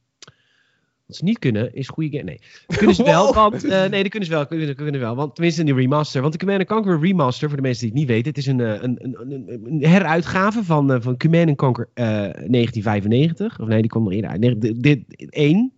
[1.07, 2.23] Wat ze niet kunnen, is goede game.
[2.23, 3.35] Nee, kunnen ze wel, Wow.
[3.35, 3.65] want...
[3.65, 5.15] eh, nee, dat kunnen ze wel, kunnen, kunnen wel.
[5.15, 6.21] Want tenminste in die remaster.
[6.21, 8.29] Want de Command Conquer Remaster, voor de mensen die het niet weten...
[8.29, 9.17] Het is een, eh, een,
[9.65, 13.61] een, heruitgave van, eh, van Command Conquer eh 1995.
[13.61, 14.41] Of nee, die kwam er eerder uit.
[14.41, 15.73] Nee, dit, dit 1.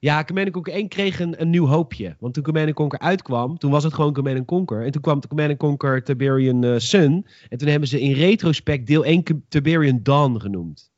[0.00, 2.16] Ja, Command Conquer 1 kreeg een, een nieuw hoopje.
[2.18, 4.84] Want toen Command Conquer uitkwam, toen was het gewoon Command Conquer.
[4.84, 7.26] En toen kwam Command Conquer Tiberian Sun.
[7.48, 10.90] En toen hebben ze in retrospect deel 1 Tiberian Dawn genoemd.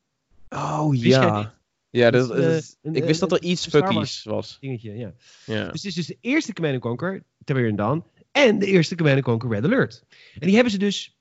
[0.49, 1.59] Oh ja.
[1.91, 4.57] Ja, Dat eh, een- ik wist een- dat er iets fuckies was.
[4.61, 5.12] Dingetje, ja.
[5.47, 5.64] Ja.
[5.64, 9.51] Dus het is dus de eerste Command Conquer, Tiberian Dawn, en de eerste Command Conquer
[9.51, 10.05] Red Alert.
[10.38, 11.16] En die hebben ze dus,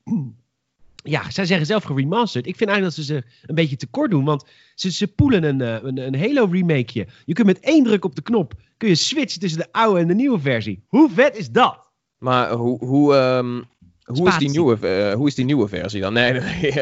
[1.02, 2.46] ja, zij zeggen zelf geremasterd.
[2.46, 4.44] Ik vind eigenlijk dat ze ze een beetje tekort doen, want
[4.74, 7.06] ze, ze poelen een, eh, een, een Halo remakeje.
[7.24, 10.06] Je kunt met één druk op de knop, kun je switchen tussen de oude en
[10.08, 10.82] de nieuwe versie.
[10.88, 11.78] Hoe vet is dat?
[12.18, 13.62] Maar hoe, hoe, ehm,
[14.12, 16.12] hoe, is die nieuwe, eh, hoe is die nieuwe versie dan?
[16.20, 16.72] Nee, nee, nee.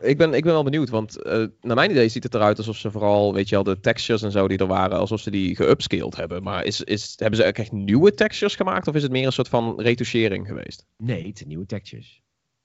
[0.00, 2.76] ik, ben, ik ben wel benieuwd, want eh, naar mijn idee ziet het eruit alsof
[2.76, 5.56] ze vooral, weet je wel, de textures en zo die er waren, alsof ze die
[5.56, 6.42] geupscaled hebben.
[6.42, 9.32] Maar is, is, hebben ze ook echt nieuwe textures gemaakt of is het meer een
[9.32, 10.86] soort van retouchering geweest?
[10.96, 12.21] Nee, het zijn nieuwe textures.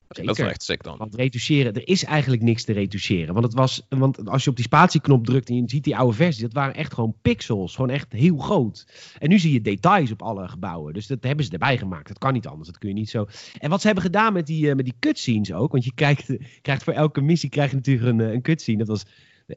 [0.08, 0.98] Dat is echt sick dan.
[0.98, 3.34] Want retoucheren, er is eigenlijk niks te retoucheren.
[3.34, 6.16] Want, het was, want als je op die spatieknop drukt en je ziet die oude
[6.16, 7.76] versie, dat waren echt gewoon pixels.
[7.76, 8.88] Gewoon echt heel groot.
[9.20, 10.94] En nu zie je details op alle gebouwen.
[10.94, 12.08] Dus dat hebben ze erbij gemaakt.
[12.08, 12.70] Dat kan niet anders.
[12.70, 13.28] Dat kun je niet zo.
[13.60, 15.72] En wat ze hebben gedaan met die, eh, met die cutscenes ook.
[15.72, 18.78] Want je krijgt, krijgt voor elke missie krijg je natuurlijk een, eh, een cutscene.
[18.78, 19.06] Dat was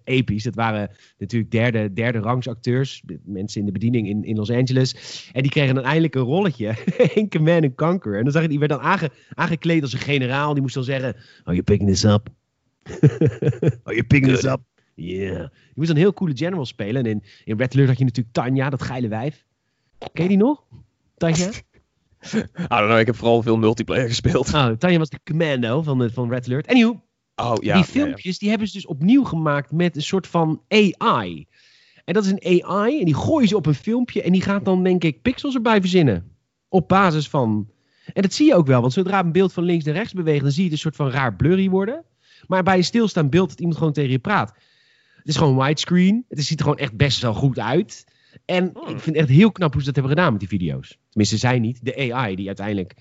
[0.05, 0.43] episch.
[0.43, 3.03] Dat waren natuurlijk derde, derde rangs acteurs.
[3.25, 4.95] Mensen in de bediening in, in Los Angeles.
[5.33, 6.75] En die kregen dan eindelijk een rolletje.
[7.15, 8.17] in Command and Conquer.
[8.17, 10.53] En dan zag je, die werd dan aange, aangekleed als een generaal.
[10.53, 12.29] Die moest dan zeggen, oh, you're picking this up.
[13.85, 14.61] oh, je picking this up?
[14.95, 15.39] Yeah.
[15.49, 17.05] Je moest een heel coole general spelen.
[17.05, 19.45] En in, in Red Alert had je natuurlijk Tanja, dat geile wijf.
[20.13, 20.65] Ken je die nog?
[21.17, 21.49] Tanja?
[22.31, 24.55] I don't know, ik heb vooral veel multiplayer gespeeld.
[24.55, 26.67] Oh, Tanja was de commando van, de, van Red Alert.
[26.67, 27.03] Anywho,
[27.41, 27.75] Oh, ja.
[27.75, 31.47] die filmpjes die hebben ze dus opnieuw gemaakt met een soort van AI.
[32.05, 34.65] En dat is een AI en die gooien ze op een filmpje en die gaat
[34.65, 36.37] dan denk ik pixels erbij verzinnen.
[36.69, 37.71] Op basis van...
[38.13, 40.43] En dat zie je ook wel, want zodra een beeld van links naar rechts beweegt,
[40.43, 42.05] dan zie je het een soort van raar blurry worden.
[42.47, 44.55] Maar bij een stilstaand beeld dat iemand gewoon tegen je praat.
[45.17, 46.25] Het is gewoon widescreen.
[46.29, 48.05] Het ziet er gewoon echt best wel goed uit.
[48.45, 48.83] En Hmm.
[48.83, 50.99] ik vind het echt heel knap hoe ze dat hebben gedaan met die video's.
[51.09, 51.85] Tenminste, zij niet.
[51.85, 52.95] De AI die uiteindelijk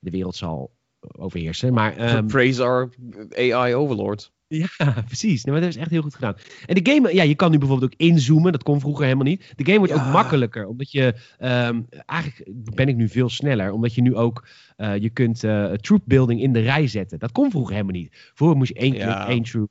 [0.00, 0.70] de wereld zal
[1.18, 1.72] overheersen.
[1.72, 2.90] Maar ehm, Praise our
[3.36, 4.32] AI overlord.
[4.48, 4.68] ja,
[5.06, 5.44] precies.
[5.44, 6.34] Nee, maar dat is echt heel goed gedaan.
[6.66, 8.52] En de game, ja, je kan nu bijvoorbeeld ook inzoomen.
[8.52, 9.52] Dat kon vroeger helemaal niet.
[9.56, 10.06] De game wordt Ja.
[10.06, 10.66] ook makkelijker.
[10.66, 13.72] Omdat je, ehm, eigenlijk ben ik nu veel sneller.
[13.72, 14.46] Omdat je nu ook,
[14.76, 17.18] eh, je kunt eh troop building in de rij zetten.
[17.18, 18.30] Dat kon vroeger helemaal niet.
[18.34, 19.28] Vroeger moest je één keer Ja.
[19.28, 19.68] één troop.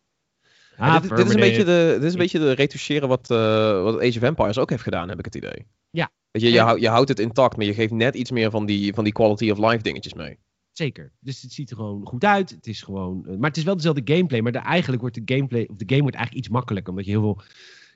[0.77, 1.89] Ja, dit, dit is een beetje de...
[1.93, 5.09] dit is een beetje de retoucheren wat, eh, wat Age of Empires ook heeft gedaan,
[5.09, 5.65] heb ik het idee.
[5.89, 6.09] Ja.
[6.31, 6.65] Weet je, je, Ja.
[6.65, 9.13] hou- je houdt het intact, maar je geeft net iets meer van die, van die
[9.13, 10.37] quality of life dingetjes mee.
[10.71, 11.11] Zeker.
[11.19, 12.49] Dus het ziet er gewoon goed uit.
[12.49, 14.41] Het is gewoon, eh, maar het is wel dezelfde gameplay.
[14.41, 16.91] Maar de, eigenlijk wordt de gameplay, of de game wordt eigenlijk iets makkelijker.
[16.91, 17.41] Omdat je heel, veel,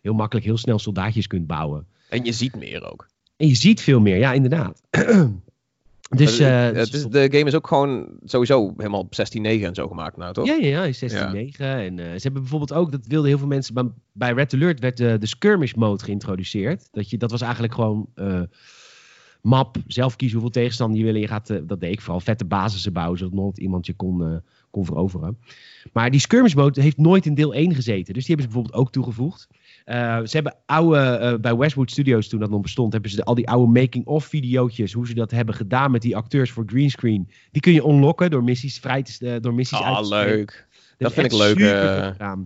[0.02, 1.88] heel makkelijk, heel snel soldaatjes kunt bouwen.
[2.10, 3.08] En je ziet meer ook.
[3.38, 4.82] En je ziet veel meer, ja, inderdaad.
[6.10, 9.76] dus, eh, het dus is, de game is ook gewoon sowieso helemaal op 16.9 en
[9.76, 10.46] zo gemaakt nou, toch?
[10.46, 11.58] Ja, ja, ja, in 16.9.
[11.58, 14.98] En eh, ze hebben bijvoorbeeld ook, dat wilden heel veel mensen, bij Red Alert werd
[14.98, 16.88] de, de skirmish mode geïntroduceerd.
[16.92, 18.42] Dat, je, dat was eigenlijk gewoon eh,
[19.46, 21.16] map, zelf kiezen hoeveel tegenstander je wil.
[21.16, 24.24] Je gaat, eh, dat deed ik vooral, vette basissen bouwen, zodat nooit iemand je kon,
[24.24, 24.36] eh,
[24.72, 25.38] kon veroveren.
[25.94, 28.14] Maar die skirmish mode heeft nooit in deel 1 gezeten.
[28.14, 29.48] Dus die hebben ze bijvoorbeeld ook toegevoegd.
[29.86, 33.48] Eh, ze hebben oude, bij Westwood Studios, toen dat nog bestond, hebben ze al die
[33.50, 37.30] oude making-of videootjes, hoe ze dat hebben gedaan met die acteurs voor greenscreen.
[37.52, 40.26] Die kun je unlocken door missies vrij te, door missies uit Ah, te spelen.
[40.26, 40.68] leuk.
[40.98, 41.64] Dat vind ik leuk, eh.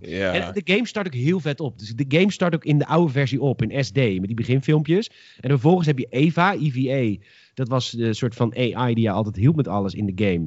[0.00, 0.32] Ja.
[0.32, 1.78] En de game start ook heel vet op.
[1.78, 5.10] Dus de game start ook in de oude versie op, in SD, met die beginfilmpjes.
[5.40, 7.22] En vervolgens heb je Eva, EVA.
[7.54, 10.46] Dat was de soort van AI die je altijd hielp met alles in de game.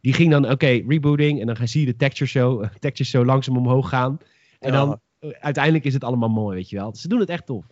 [0.00, 1.40] Die ging dan, oké, rebooting.
[1.40, 4.18] En dan ga- zie je de texture show, eh, texture show langzaam omhoog gaan.
[4.58, 4.78] En Ja.
[4.78, 6.94] dan, eh, uiteindelijk is het allemaal mooi, weet je wel.
[6.94, 7.64] Ze doen het echt tof.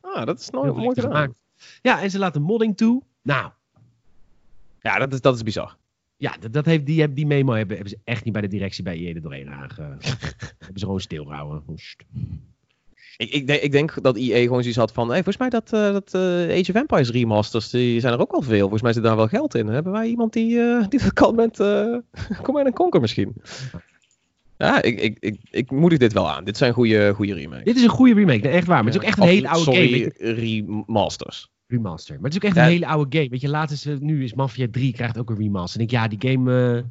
[0.00, 1.42] Ah, dat is nooit mooi gemaakt.
[1.82, 3.02] Ja, en ze laten modding toe.
[3.22, 3.50] Nou,
[4.80, 5.76] Ja, dat is, dat is bizar.
[6.24, 8.84] Ja, dat, dat heeft, die, die memo hebben, hebben ze echt niet bij de directie
[8.84, 9.74] bij er doorheen aange...
[10.64, 11.62] hebben ze gewoon stilgehouden.
[13.16, 15.72] Ik, ik, denk, ik denk dat EA gewoon zoiets had van, hey, volgens mij dat,
[15.72, 18.60] eh, dat eh, Age of Empires remasters, die zijn er ook wel veel.
[18.60, 19.66] Volgens mij zit daar wel geld in.
[19.66, 21.98] Hebben wij iemand die, eh, die dat kan met uh,
[22.42, 23.34] Command Conquer misschien?
[24.58, 26.44] Ja, ik, ik, ik, ik moedig dit wel aan.
[26.44, 27.64] Dit zijn goede, goede remakes.
[27.64, 28.84] Dit is een goede remake, echt waar.
[28.84, 30.32] Maar het is ook echt een hele oude sorry, game.
[30.32, 31.52] remasters.
[31.74, 32.14] Remaster.
[32.14, 33.30] Maar het is ook echt een hele oude game.
[33.30, 35.78] Weet je, laatst is, eh, nu is Mafia 3 krijgt ook een remaster.
[35.80, 36.74] En ik denk, ja, die game...
[36.76, 36.82] eh,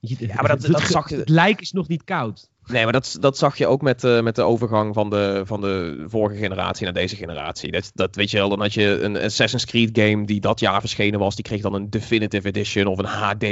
[0.00, 2.48] je, Ja, maar dat- dat het- zag je- Het lijk is nog niet koud.
[2.66, 5.60] Nee, maar dat, dat zag je ook met, eh, met de overgang van de, van
[5.60, 7.70] de vorige generatie naar deze generatie.
[7.72, 10.80] Dat, dat weet je wel, dan had je een Assassin's Creed game die dat jaar
[10.80, 11.34] verschenen was.
[11.34, 13.42] Die kreeg dan een Definitive Edition of een HD.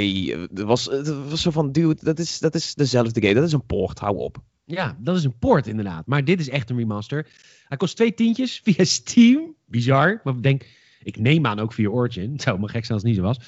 [0.51, 3.33] Het was, het was zo van, dude, dat is, dat is dezelfde game.
[3.33, 4.37] Dat is een port, hou op.
[4.71, 6.05] Ja, dat is een port inderdaad.
[6.05, 7.27] Maar dit is echt een remaster.
[7.67, 9.55] Hij kost twee tientjes via Steam.
[9.65, 10.21] Bizar.
[10.23, 10.65] Maar ik denk,
[11.03, 12.31] ik neem aan ook via Origin.
[12.31, 13.39] Het zou maar gek zijn als het niet zo was.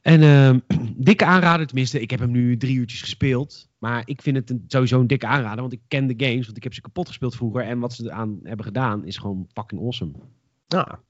[0.00, 0.58] En ehm,
[1.08, 3.68] dikke aanrader, tenminste, ik heb hem nu drie uurtjes gespeeld.
[3.78, 6.56] Maar ik vind het een, sowieso een dikke aanrader, want ik ken de games, want
[6.56, 7.62] ik heb ze kapot gespeeld vroeger.
[7.62, 10.12] En wat ze eraan hebben gedaan is gewoon fucking awesome.
[10.66, 11.00] Ja,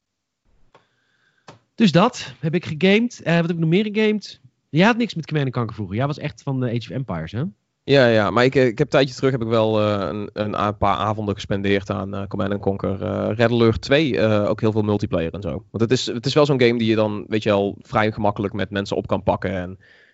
[1.74, 3.22] Dus dat heb ik gegamed.
[3.22, 4.40] Eh, wat heb ik nog meer gegamed?
[4.68, 5.96] Jij had niks met Command Conquer vroeger.
[5.96, 7.44] Jij was echt van de Age of Empires, hè?
[7.84, 10.30] Ja, ja maar ik, eh, ik heb een tijdje terug heb ik wel eh, een,
[10.32, 13.02] een paar avonden gespendeerd aan eh, Command Conquer.
[13.02, 15.50] eh Red Alert 2, eh, ook heel veel multiplayer en zo.
[15.50, 18.12] Want het is, het is wel zo'n game die je dan, weet je wel, vrij
[18.12, 19.50] gemakkelijk met mensen op kan pakken.
[19.50, 19.68] En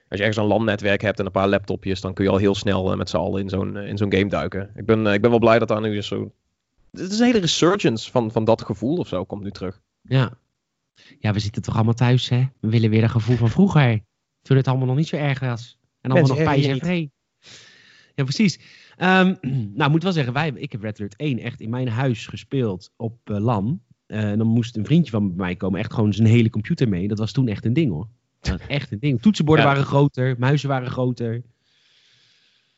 [0.08, 2.54] als je ergens een LAN-netwerk hebt en een paar laptopjes, dan kun je al heel
[2.54, 4.70] snel met z'n allen in zo'n in zo'n game duiken.
[4.74, 6.32] Ik ben, ik ben wel blij dat daar nu is zo...
[6.90, 9.80] Het is een hele resurgence van, van dat gevoel of zo, komt nu terug.
[10.02, 10.38] Ja.
[11.18, 12.46] Ja, we zitten toch allemaal thuis, hè?
[12.60, 14.00] We willen weer een gevoel van vroeger.
[14.42, 15.78] Toen het allemaal nog niet zo erg was.
[16.00, 17.12] En allemaal nog pijs en vree.
[18.18, 18.58] Ja, precies.
[18.96, 19.34] Ehm,
[19.76, 22.26] nou, ik moet wel zeggen, wij, ik heb Red Alert 1 echt in mijn huis
[22.26, 23.80] gespeeld op eh, LAN.
[24.06, 27.08] Eh, en dan moest een vriendje van mij komen, echt gewoon zijn hele computer mee.
[27.08, 28.08] Dat was toen echt een ding, hoor.
[28.40, 29.22] Dat was echt een ding.
[29.22, 29.70] Toetsenborden Ja.
[29.70, 31.42] waren groter, muizen waren groter.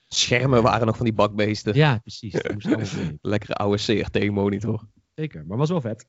[0.08, 1.74] Schermen waren nog van die bakbeesten.
[1.74, 2.34] Ja, precies.
[3.22, 4.86] Lekkere oude CRT-monitor.
[5.14, 6.06] Zeker, maar was wel vet.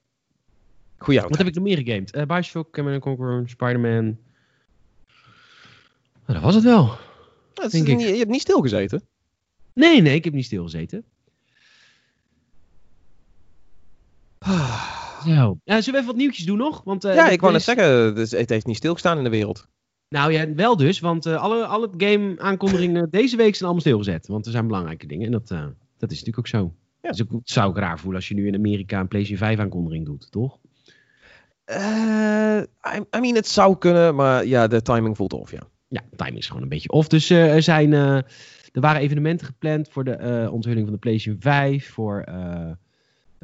[0.97, 2.15] Goeie Wat heb ik nog meer gegamed?
[2.15, 4.03] Uh, Bioshock, Command Conquer, Spider-Man.
[6.25, 6.97] Nou, dat was het wel.
[7.53, 9.09] Dat is je hebt niet stilgezeten.
[9.74, 11.03] Nee, nee, ik heb niet stilgezeten.
[15.26, 15.59] Zo.
[15.63, 16.82] Eh, zullen we even wat nieuwtjes doen nog?
[16.84, 19.67] Want, eh, ja, ik wou net zeggen, dus het heeft niet stilgestaan in de wereld.
[20.09, 24.28] Nou ja, wel dus, want uh, alle, alle game-aankondigingen deze week zijn allemaal stilgezet.
[24.28, 25.65] Want er zijn belangrijke dingen en dat, uh,
[25.97, 26.74] dat is natuurlijk ook zo.
[27.01, 27.09] Ja.
[27.09, 30.05] Dus ik zou ik raar voelen als je nu in Amerika een PlayStation 5 aankondiging
[30.05, 30.57] doet, toch?
[31.69, 35.61] I, I, mean, het zou kunnen, maar ja, de timing voelt off, ja.
[35.88, 37.07] Ja, timing is gewoon een beetje off.
[37.07, 38.24] Dus er zijn,
[38.72, 42.24] er waren evenementen gepland voor de onthulling van de PlayStation 5, voor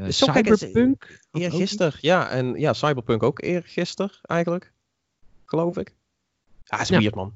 [0.08, 1.20] Cyberpunk.
[1.32, 2.30] Eergisteren, ja.
[2.30, 4.72] En ja, Cyberpunk ook eergisteren eigenlijk,
[5.46, 5.96] geloof ik.
[6.68, 7.00] Ah, is ja.
[7.00, 7.34] weird, man.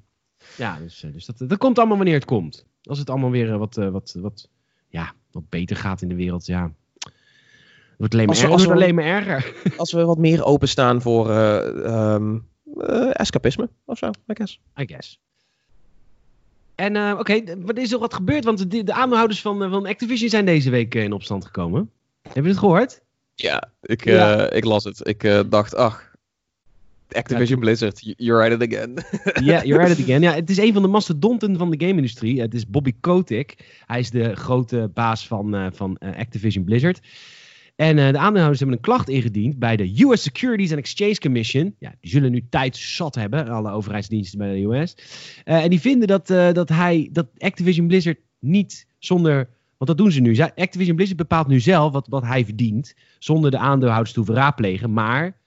[0.58, 2.66] Ja, dus, dus dat, dat komt allemaal wanneer het komt.
[2.84, 4.50] Als het allemaal weer wat, wat, wat,
[4.88, 6.74] ja, wat beter gaat in de wereld, ja.
[8.02, 9.54] Het wordt alleen maar, als we, als we, alleen maar erger.
[9.78, 14.60] Als we wat meer openstaan voor uh, um, uh, escapisme of zo, I guess.
[14.80, 15.20] I guess.
[16.82, 18.44] En uh, oké, okay, wat is er wat gebeurd?
[18.44, 21.90] Want de, de aandeelhouders van, van Activision zijn deze week in opstand gekomen.
[22.22, 23.02] Heb je het gehoord?
[23.36, 24.50] Ja, ik, ja.
[24.52, 25.08] ik las het.
[25.08, 26.12] Ik dacht, ach,
[27.12, 28.94] Activision Blizzard, you're at it again.
[29.44, 30.22] Ja, you're at it again.
[30.28, 32.42] Ja, het is een van de mastodonten van de game-industrie.
[32.42, 33.56] Het is Bobby Kotick.
[33.86, 37.00] Hij is de grote baas van, van Activision Blizzard.
[37.82, 41.76] En uh, de aandeelhouders hebben een klacht ingediend bij de US Securities and Exchange Commission.
[41.80, 44.96] Ja, die zullen nu tijd zat hebben, alle overheidsdiensten bij de US.
[45.44, 50.22] en die vinden dat, dat, hij, dat Activision Blizzard niet zonder want dat doen ze
[50.22, 50.38] nu.
[50.40, 52.96] Activision Blizzard bepaalt nu zelf wat, wat hij verdient.
[53.20, 54.94] Zonder de aandeelhouders te hoeven raadplegen.
[54.94, 55.38] Maar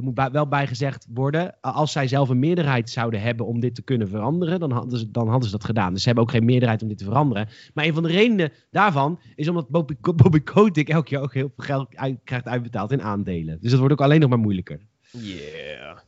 [0.00, 3.74] er moet wel bij gezegd worden, als zij zelf een meerderheid zouden hebben om dit
[3.74, 5.92] te kunnen veranderen, dan hadden, ze, dan hadden ze dat gedaan.
[5.92, 7.48] Dus ze hebben ook geen meerderheid om dit te veranderen.
[7.74, 11.52] Maar een van de redenen daarvan is omdat Bobby, Bobby Kotick elk jaar ook heel
[11.56, 11.88] veel geld
[12.24, 13.58] krijgt uitbetaald in aandelen.
[13.60, 14.80] Dus dat wordt ook alleen nog maar moeilijker.
[15.10, 15.98] Yeah.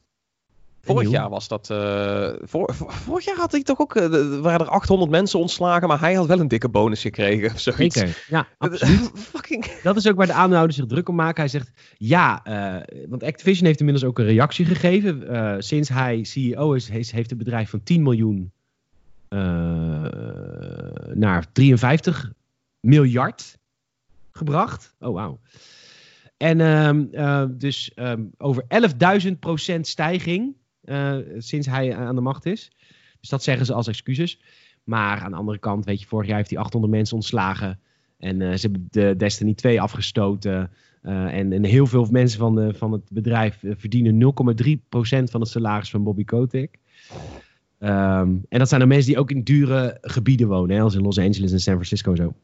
[0.84, 1.70] Vorig jaar was dat.
[1.70, 3.96] Uh, vor, vorig jaar had hij toch ook.
[3.96, 7.52] Uh, waren er 800 mensen ontslagen, maar hij had wel een dikke bonus gekregen.
[7.52, 7.98] Of zoiets.
[7.98, 8.24] Zeker.
[8.28, 9.10] Ja, absoluut.
[9.30, 9.64] Fucking...
[9.82, 11.40] Dat is ook waar de aandeelhouders zich druk om maken.
[11.40, 15.62] Hij zegt ja, uh, want Activision heeft inmiddels ook een reactie gegeven.
[15.62, 18.52] sinds hij CEO is, heeft, het bedrijf van 10 miljoen
[21.14, 22.32] naar 53
[22.80, 23.58] miljard
[24.30, 24.94] gebracht.
[25.00, 25.40] Oh, wauw.
[26.36, 27.10] En um,
[27.58, 28.64] dus um, over
[29.76, 30.54] 11.000% stijging
[31.38, 32.70] sinds hij aan de macht is.
[33.20, 34.40] Dus dat zeggen ze als excuses.
[34.84, 37.80] Maar aan de andere kant, weet je, vorig jaar heeft hij 800 mensen ontslagen.
[38.18, 40.70] En uh, ze hebben de Destiny 2 afgestoten.
[41.02, 44.28] Uh, en, heel veel mensen van, van het bedrijf verdienen 0,3%
[45.24, 46.78] van het salaris van Bobby Kotick.
[47.78, 51.02] Um, en dat zijn dan mensen die ook in dure gebieden wonen, hè, als in
[51.02, 52.34] Los Angeles en San Francisco en zo.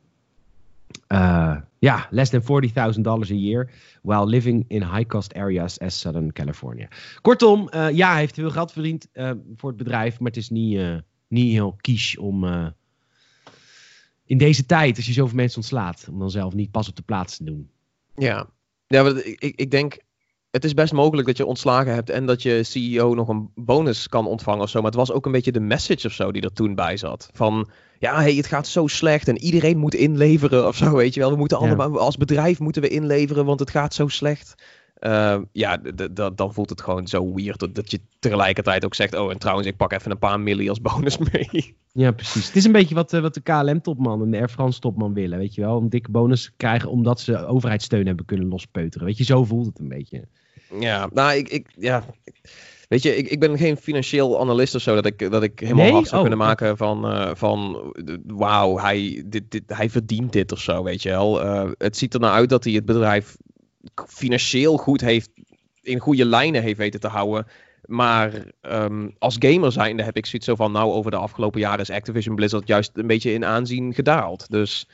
[1.09, 3.71] Uh, ja, less than $40,000 a year
[4.03, 6.89] while living in high-cost areas as Southern California.
[7.21, 10.51] Kortom, uh, ja, hij heeft veel geld verdiend uh, voor het bedrijf, maar het is
[10.51, 12.45] niet, niet heel kies om
[14.29, 17.03] in deze tijd, als je zoveel mensen ontslaat, om dan zelf niet pas op de
[17.03, 17.71] plaats te doen.
[18.15, 18.51] Ja,
[18.87, 19.99] ja ik, ik denk
[20.51, 24.09] het is best mogelijk dat je ontslagen hebt en dat je CEO nog een bonus
[24.09, 24.79] kan ontvangen of zo.
[24.81, 27.31] Maar het was ook een beetje de message of zo die er toen bij zat.
[27.33, 27.69] Van
[27.99, 31.31] ja, hey, het gaat zo slecht en iedereen moet inleveren of zo, weet je wel.
[31.31, 34.55] We moeten allemaal, als bedrijf moeten we inleveren, want het gaat zo slecht.
[35.01, 35.77] Uh, ja,
[36.35, 39.69] dan voelt het gewoon zo weird dat, dat je tegelijkertijd ook zegt: Oh, en trouwens,
[39.69, 41.77] ik pak even een paar milli als bonus mee.
[41.93, 42.47] Ja, precies.
[42.47, 45.55] Het is een beetje wat, eh, wat de KLM-topman en de Air France-topman willen, weet
[45.55, 45.81] je wel.
[45.81, 49.07] Een dikke bonus krijgen omdat ze overheidssteun hebben kunnen lospeuteren.
[49.07, 50.25] Weet je, zo voelt het een beetje.
[50.81, 52.05] Ja, nou, ik, ik ja.
[52.89, 55.85] Weet je, ik, ik ben geen financieel analist of zo, dat ik, dat ik helemaal
[55.85, 55.93] nee?
[55.93, 57.93] hard zou oh, kunnen maken van, uh, van
[58.27, 61.45] wauw, hij, dit, dit, hij verdient dit of zo, weet je wel.
[61.45, 63.37] Uh, het ziet er nou uit dat hij het bedrijf
[64.07, 65.31] financieel goed heeft,
[65.83, 67.47] in goede lijnen heeft weten te houden.
[67.85, 71.81] Maar um, als gamer zijnde heb ik zoiets zo van, nou, over de afgelopen jaren
[71.81, 74.51] is Activision Blizzard juist een beetje in aanzien gedaald.
[74.51, 74.89] Dus,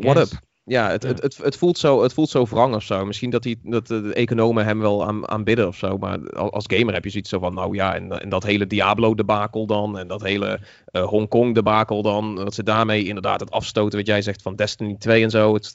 [0.00, 0.46] what up?
[0.68, 3.04] Ja, het, Het, het, het, voelt zo, het voelt zo wrang of zo.
[3.04, 5.98] Misschien dat, die, dat de economen hem wel aan, aanbidden of zo.
[5.98, 9.66] Maar als gamer heb je zoiets zo van, nou ja, en, en dat hele Diablo-debakel
[9.66, 9.98] dan.
[9.98, 10.60] En dat hele
[10.92, 12.36] uh, Hongkong-debakel dan.
[12.36, 15.54] Dat ze daarmee inderdaad het afstoten, wat jij zegt, van Destiny 2 en zo.
[15.54, 15.74] Het,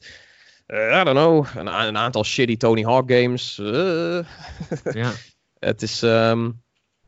[0.74, 1.45] uh, I don't know.
[1.55, 3.57] Een, een, aantal shitty Tony Hawk games.
[3.57, 4.19] Uh.
[5.01, 5.11] ja.
[5.59, 6.01] het is...
[6.01, 6.61] Um,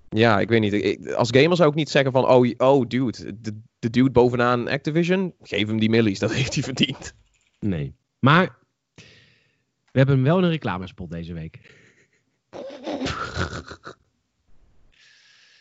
[0.10, 0.74] ja, ik weet niet.
[0.74, 4.68] Ik, als gamer zou ik niet zeggen van, oh, oh dude, de, de dude bovenaan
[4.68, 7.14] Activision, geef hem die millies, dat heeft hij verdiend.
[7.60, 7.96] Nee.
[8.20, 8.58] Maar
[9.92, 11.60] we hebben wel een reclamespot deze week.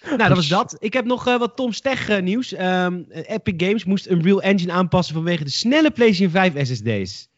[0.04, 0.76] nou, dat was dat.
[0.78, 2.52] Ik heb nog uh, wat Tom Steg uh, nieuws.
[2.52, 7.28] Um, Epic Games moest een Real Engine aanpassen vanwege de snelle PlayStation 5 SSD's.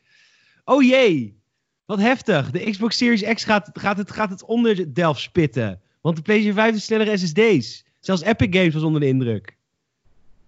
[0.68, 1.40] Oh jee,
[1.84, 2.50] wat heftig.
[2.50, 5.80] De Xbox Series X gaat, gaat, het, gaat het onder Delft spitten.
[6.00, 7.84] Want de PlayStation 5 is snellere SSD's.
[8.00, 9.56] Zelfs Epic Games was onder de indruk.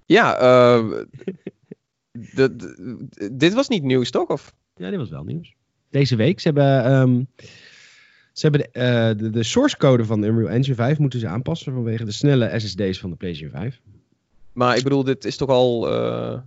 [0.07, 0.41] Ja,
[0.77, 1.03] uh,
[3.33, 4.29] dit was niet nieuws, toch?
[4.29, 4.55] Of?
[4.77, 5.55] Ja, dit was wel nieuws.
[5.91, 6.41] Deze week.
[6.41, 7.29] Ze hebben, um,
[8.33, 11.29] ze hebben de, eh, de, de source code van de Unreal Engine 5 moeten ze
[11.29, 13.81] aanpassen vanwege de snelle SSD's van de PlayStation 5.
[14.53, 15.93] Maar ik bedoel, dit is toch al.
[15.93, 16.39] eh,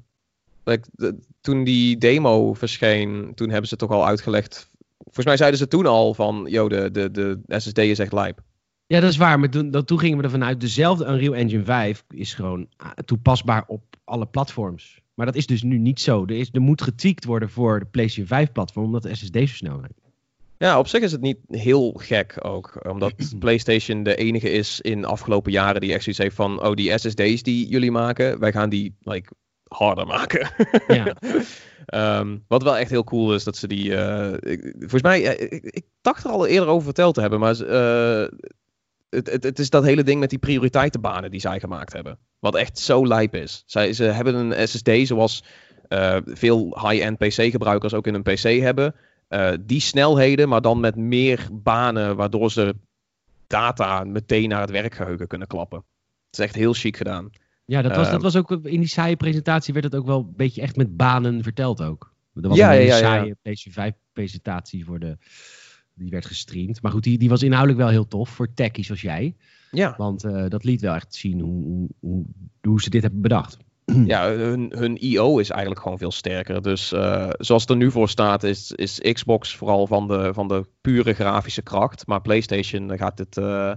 [0.72, 4.70] like, de- toen die demo verscheen, toen hebben ze toch al uitgelegd.
[4.98, 8.42] Volgens mij zeiden ze toen al van, yo, de, de, de SSD is echt lijp.
[8.88, 9.40] Ja, dat is waar.
[9.40, 12.92] Maar toen, dat, toen gingen we ervan uit, dezelfde Unreal Engine 5 is gewoon ah,
[13.06, 15.02] toepasbaar op alle platforms.
[15.14, 16.24] Maar dat is dus nu niet zo.
[16.24, 19.46] Er, is, er moet getweakt worden voor de PlayStation 5 platform, omdat de SSD zo
[19.46, 19.94] snel zijn.
[20.58, 22.88] Ja, op zich is het niet heel gek ook.
[22.90, 26.74] Omdat PlayStation de enige is in de afgelopen jaren die echt zoiets heeft van, oh,
[26.74, 29.32] die SSD's die jullie maken, wij gaan die like,
[29.76, 30.50] harder maken.
[30.88, 31.16] Ja.
[31.86, 33.96] Ehm, wat wel echt heel cool is, dat ze die.
[33.96, 37.40] eh, ik- volgens mij, eh, ik, ik dacht er al eerder over verteld te hebben,
[37.40, 38.28] maar eh,
[39.10, 42.18] het, het, het is dat hele ding met die prioriteitenbanen die zij gemaakt hebben.
[42.40, 43.64] Wat echt zo lijp is.
[43.66, 45.44] Zij, ze hebben een SSD zoals
[46.26, 48.96] veel high-end PC-gebruikers ook in een PC hebben.
[49.66, 52.76] Die snelheden, maar dan met meer banen, waardoor ze
[53.48, 55.78] data meteen naar het werkgeheugen kunnen klappen.
[56.26, 57.30] Het is echt heel chic gedaan.
[57.66, 58.22] Ja, dat was, dat Ehm.
[58.24, 61.44] was ook in die saaie presentatie werd het ook wel een beetje echt met banen
[61.44, 62.14] verteld ook.
[62.34, 65.18] Dat was Ja, een ja, saaie PlayStation 5 presentatie voor de,
[65.94, 66.82] die werd gestreamd.
[66.82, 69.36] Maar goed, die, die was inhoudelijk wel heel tof voor techies zoals jij.
[69.72, 72.26] Ja, Want eh, dat liet wel echt zien hoe, hoe, hoe,
[72.62, 73.58] hoe ze dit hebben bedacht.
[74.06, 76.62] ja hun, hun IO is eigenlijk gewoon veel sterker.
[76.62, 80.48] Dus eh, zoals het er nu voor staat, is, is Xbox vooral van de, van
[80.48, 82.08] de pure grafische kracht.
[82.08, 83.74] Maar PlayStation dan gaat het eh,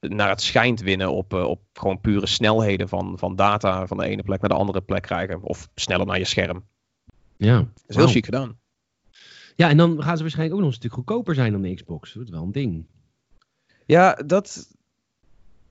[0.00, 4.04] naar het schijnt winnen op, eh, op gewoon pure snelheden van, van data van de
[4.04, 5.42] ene plek naar de andere plek krijgen.
[5.42, 6.64] Of sneller naar je scherm.
[7.36, 8.58] Ja, Dat is heel chic gedaan.
[9.56, 12.12] ja, en dan gaan ze waarschijnlijk ook nog een stuk goedkoper zijn dan de Xbox.
[12.12, 12.84] Dat is wel een ding.
[13.86, 14.74] Ja, dat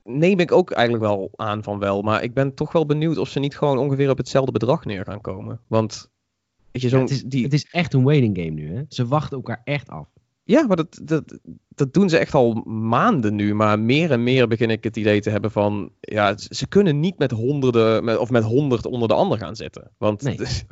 [0.04, 2.02] neem ik ook eigenlijk wel aan van wel.
[2.02, 5.04] Maar ik ben toch wel benieuwd of ze niet gewoon ongeveer op hetzelfde bedrag neer
[5.04, 5.60] gaan komen.
[5.66, 6.10] Want
[6.70, 8.76] weet je, Ja, zo'n het, is, die, het is echt een waiting game nu.
[8.76, 8.82] Hè?
[8.88, 10.08] Ze wachten elkaar echt af.
[10.44, 11.38] Ja, maar dat, dat,
[11.68, 13.54] dat doen ze echt al maanden nu.
[13.54, 15.92] Maar meer en meer begin ik het idee te hebben van...
[16.00, 19.90] Ja, ze kunnen niet met honderden met, of met honderd onder de ander gaan zitten.
[19.98, 20.38] Want Nee.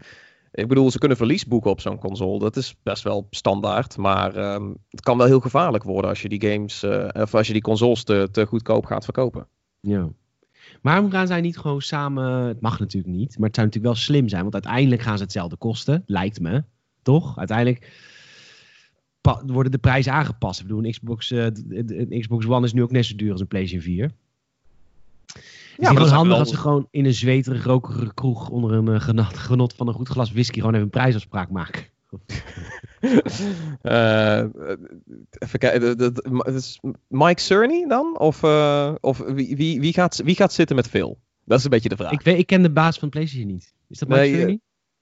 [0.53, 2.39] ik bedoel, ze kunnen verlies boeken op zo'n console.
[2.39, 3.97] Dat is best wel standaard.
[3.97, 6.83] Maar ehm, het kan wel heel gevaarlijk worden als je die games...
[6.83, 9.47] eh, of als je die consoles te, te goedkoop gaat verkopen.
[9.81, 10.09] Ja.
[10.83, 12.47] Maar waarom gaan zij niet gewoon samen...
[12.47, 14.43] Het mag natuurlijk niet, maar het zou natuurlijk wel slim zijn.
[14.43, 16.65] Want uiteindelijk gaan ze hetzelfde kosten, lijkt me.
[17.03, 17.39] Toch?
[17.39, 17.91] Uiteindelijk
[19.47, 20.61] worden de prijzen aangepast.
[20.61, 23.41] Ik bedoel, een Xbox, eh, een Xbox One is nu ook net zo duur als
[23.41, 24.01] een PlayStation 4.
[24.05, 24.11] Ja,
[25.79, 28.73] maar het is is handig wel- als ze gewoon in een zweterig, rokerige kroeg onder
[28.73, 31.83] een eh, genot, genot van een goed glas whisky gewoon even een prijsafspraak maken.
[33.83, 34.45] Eh,
[35.39, 35.99] even kijken.
[35.99, 38.19] dat- is Mike Cerny dan?
[38.19, 38.45] Of,
[39.01, 41.19] of wie, wie, wie, gaat, wie gaat zitten met Phil?
[41.45, 42.13] Dat is een beetje de vraag.
[42.13, 43.75] Ik, weet, ik ken de baas van PlayStation niet.
[43.89, 44.59] Is dat Mike Nee, Cerny?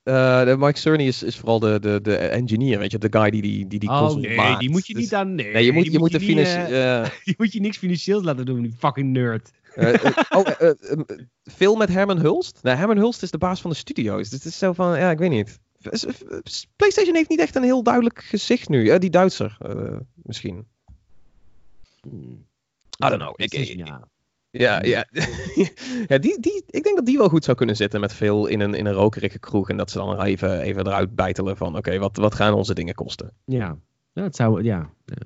[0.07, 3.43] De Mike Cerny is, is vooral de, de, de engineer, weet je, de guy die
[3.43, 4.61] die, die, die oh console nee, maakt.
[4.61, 5.35] die moet je Dus- niet aan...
[5.35, 8.47] Nee, Nee, je moet, je moet de niet, financi- eh, moet je niks financieels laten
[8.47, 9.51] doen, die fucking nerd.
[9.75, 10.47] eh, oh,
[11.43, 12.59] Phil met Herman Hulst?
[12.63, 14.29] Nee, Herman Hulst is de baas van de studio's.
[14.29, 15.59] Dus het is zo van, ja, ik weet niet.
[16.77, 18.99] PlayStation heeft niet echt een heel duidelijk gezicht nu.
[18.99, 19.57] Die Duitser,
[20.15, 20.67] misschien.
[22.03, 22.45] Hmm.
[23.05, 23.33] I don't know.
[23.37, 24.09] Ik, ik- ja.
[24.59, 25.07] Ja, ja.
[26.11, 28.61] ja die, die, ik denk dat die wel goed zou kunnen zitten met veel in
[28.61, 29.71] een, in een rokerige kroeg.
[29.71, 32.95] En dat ze dan even, even eruit bijtelen van, oké, wat, wat gaan onze dingen
[32.95, 33.33] kosten?
[33.45, 33.79] Ja.
[34.13, 34.63] ja, het zou...
[34.63, 34.91] Ja.
[35.05, 35.17] ja.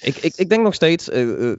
[0.00, 1.56] Ik, ik, ik denk nog steeds, eh, eh,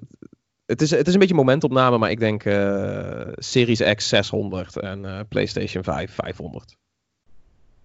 [0.65, 5.28] het, is, het is een beetje momentopname, maar ik denk eh, Series X 600 en
[5.28, 6.78] PlayStation 5 500.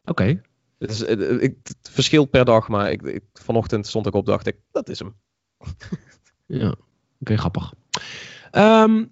[0.05, 0.41] Oké.
[0.79, 4.57] Het, is, het verschilt per dag, maar ik, ik, vanochtend stond ik op, dacht ik,
[4.71, 5.15] dat is hem.
[6.49, 6.75] Ja.
[7.21, 7.73] Oké, grappig.
[8.51, 9.05] Ehm,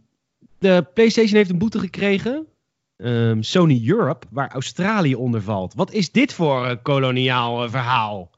[0.65, 2.47] de PlayStation heeft een boete gekregen.
[2.97, 5.75] Ehm, Sony Europe, waar Australië onder valt.
[5.75, 8.31] Wat is dit voor een koloniaal eh, verhaal?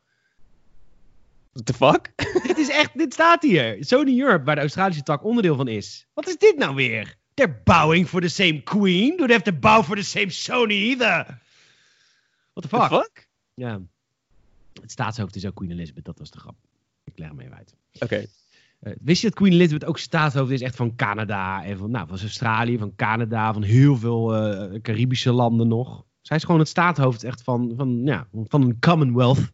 [1.53, 2.13] What the fuck?
[2.47, 3.77] dit is echt, dit staat hier.
[3.81, 6.07] Sony Europe, waar de Australische tak onderdeel van is.
[6.15, 7.17] Wat is dit nou weer?
[7.35, 9.17] They're bowing for the same queen.
[9.17, 11.41] Do they have to bow for the same Sony either?
[12.53, 12.89] What the fuck?
[12.89, 13.29] fuck?
[13.55, 13.81] Ja.
[14.81, 16.57] Het staatshoofd is ook Queen Elizabeth, dat was de grap.
[17.05, 17.75] Ik leg hem even uit.
[17.99, 18.17] Oké.
[18.17, 18.27] Eh,
[18.79, 22.19] wist je dat Queen Elizabeth ook staatshoofd is echt van Canada en van, nou, van
[22.19, 26.05] Australië, van Canada, van heel veel eh, Caribische landen nog?
[26.21, 29.53] Zij is gewoon het staatshoofd echt van, van, ja, van een Commonwealth.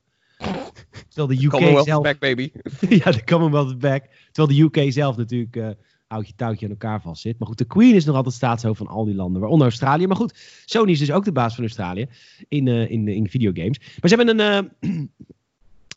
[1.08, 2.02] Terwijl de UK Commonwealth zelf...
[2.02, 2.50] back, baby.
[3.04, 4.04] ja, de Commonwealth back.
[4.32, 5.70] Terwijl de UK zelf natuurlijk eh
[6.12, 7.38] houtje touwtje aan elkaar vastzit.
[7.38, 10.06] Maar goed, de Queen is nog altijd staatshoofd van al die landen, waaronder Australië.
[10.06, 12.06] Maar goed, Sony is dus ook de baas van Australië
[12.48, 13.78] in, eh, in, in videogames.
[13.78, 14.90] Maar ze hebben een, eh,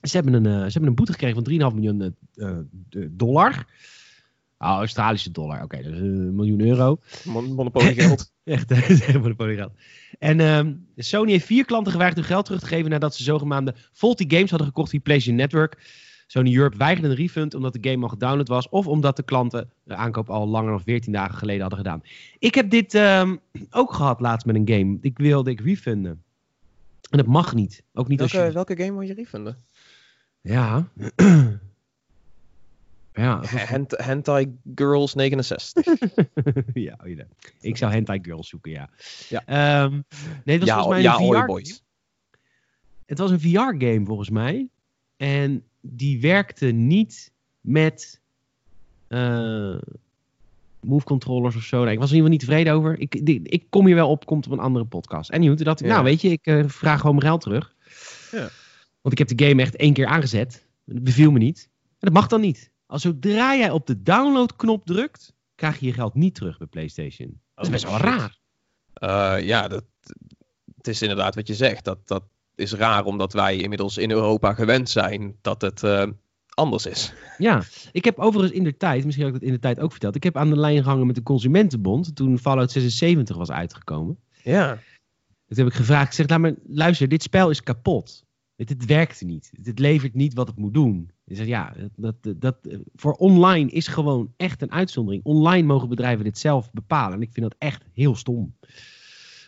[0.07, 3.65] ze hebben een, eh, ze hebben een boete gekregen van 3,5 miljoen eh, eh, dollar.
[4.57, 5.63] Oh, Australische dollar.
[5.63, 6.99] Oké, dat is een miljoen euro.
[7.23, 8.33] Mon Monopoly geld.
[8.43, 9.71] Echt, dat is echt monopolie geld.
[10.19, 13.75] En ehm, Sony heeft vier klanten geweigerd hun geld terug te geven nadat ze zogenaamde
[13.91, 15.77] faulty games hadden gekocht via PlayStation Network.
[16.27, 18.69] Sony Europe weigerde een refund omdat de game al gedownload was.
[18.69, 22.01] Of omdat de klanten de aankoop al langer dan 14 dagen geleden hadden gedaan.
[22.39, 23.35] Ik heb dit ehm,
[23.69, 24.97] ook gehad laatst met een game.
[25.01, 26.23] Ik wilde ik refunden.
[27.09, 27.83] En dat mag niet.
[27.93, 28.53] Ook niet Welke, als je...
[28.53, 29.63] welke game wil je refunden?
[30.45, 30.87] Ja.
[33.13, 33.41] ja.
[33.45, 35.85] Hent Hentai Girls 69.
[36.73, 36.97] ja.
[37.59, 38.89] Ik zou Hentai Girls zoeken, ja.
[39.29, 39.43] Ja.
[39.45, 39.91] Ehm,
[40.43, 41.83] nee, het was ja, volgens mij ja, een VR Boys.
[43.05, 44.67] Het was een VR-game volgens mij.
[45.17, 47.31] En die werkte niet
[47.61, 48.21] met
[49.07, 49.75] eh,
[50.79, 51.83] move controllers of zo.
[51.83, 52.99] Nee, ik was er in ieder geval niet tevreden over.
[52.99, 55.29] Ik, die- ik kom hier wel op, komt op een andere podcast.
[55.29, 55.91] En toen dacht ik, Ja.
[55.91, 57.73] nou weet je, ik eh, vraag gewoon mijn geld terug.
[58.31, 58.49] Ja.
[59.05, 60.65] Want ik heb de game echt één keer aangezet.
[60.85, 61.69] Dat beviel me niet.
[61.81, 62.71] En dat mag dan niet.
[62.85, 67.41] Als zodra jij op de download-knop drukt, krijg je je geld niet terug bij PlayStation.
[67.55, 68.07] Dat is best wel Oh, shit.
[68.07, 68.39] raar.
[68.93, 69.83] Eh, ja, dat,
[70.77, 71.83] het is inderdaad wat je zegt.
[71.83, 72.23] Dat, dat
[72.55, 76.07] is raar omdat wij inmiddels in Europa gewend zijn dat het eh,
[76.49, 77.13] anders is.
[77.37, 79.91] Ja, ik heb overigens in de tijd, misschien heb ik dat in de tijd ook
[79.91, 80.15] verteld.
[80.15, 84.17] Ik heb aan de lijn gehangen met de Consumentenbond toen Fallout 76 was uitgekomen.
[84.43, 84.73] Ja.
[85.47, 88.23] Toen heb ik gevraagd, ik zeg, laat maar, luister, dit spel is kapot.
[88.55, 89.51] Het, het werkt niet.
[89.63, 91.11] Het, levert niet wat het moet doen.
[91.25, 92.57] Zegt, ja, dat, dat, dat,
[92.95, 95.23] voor online is gewoon echt een uitzondering.
[95.23, 97.13] Online mogen bedrijven dit zelf bepalen.
[97.13, 98.55] En ik vind dat echt heel stom.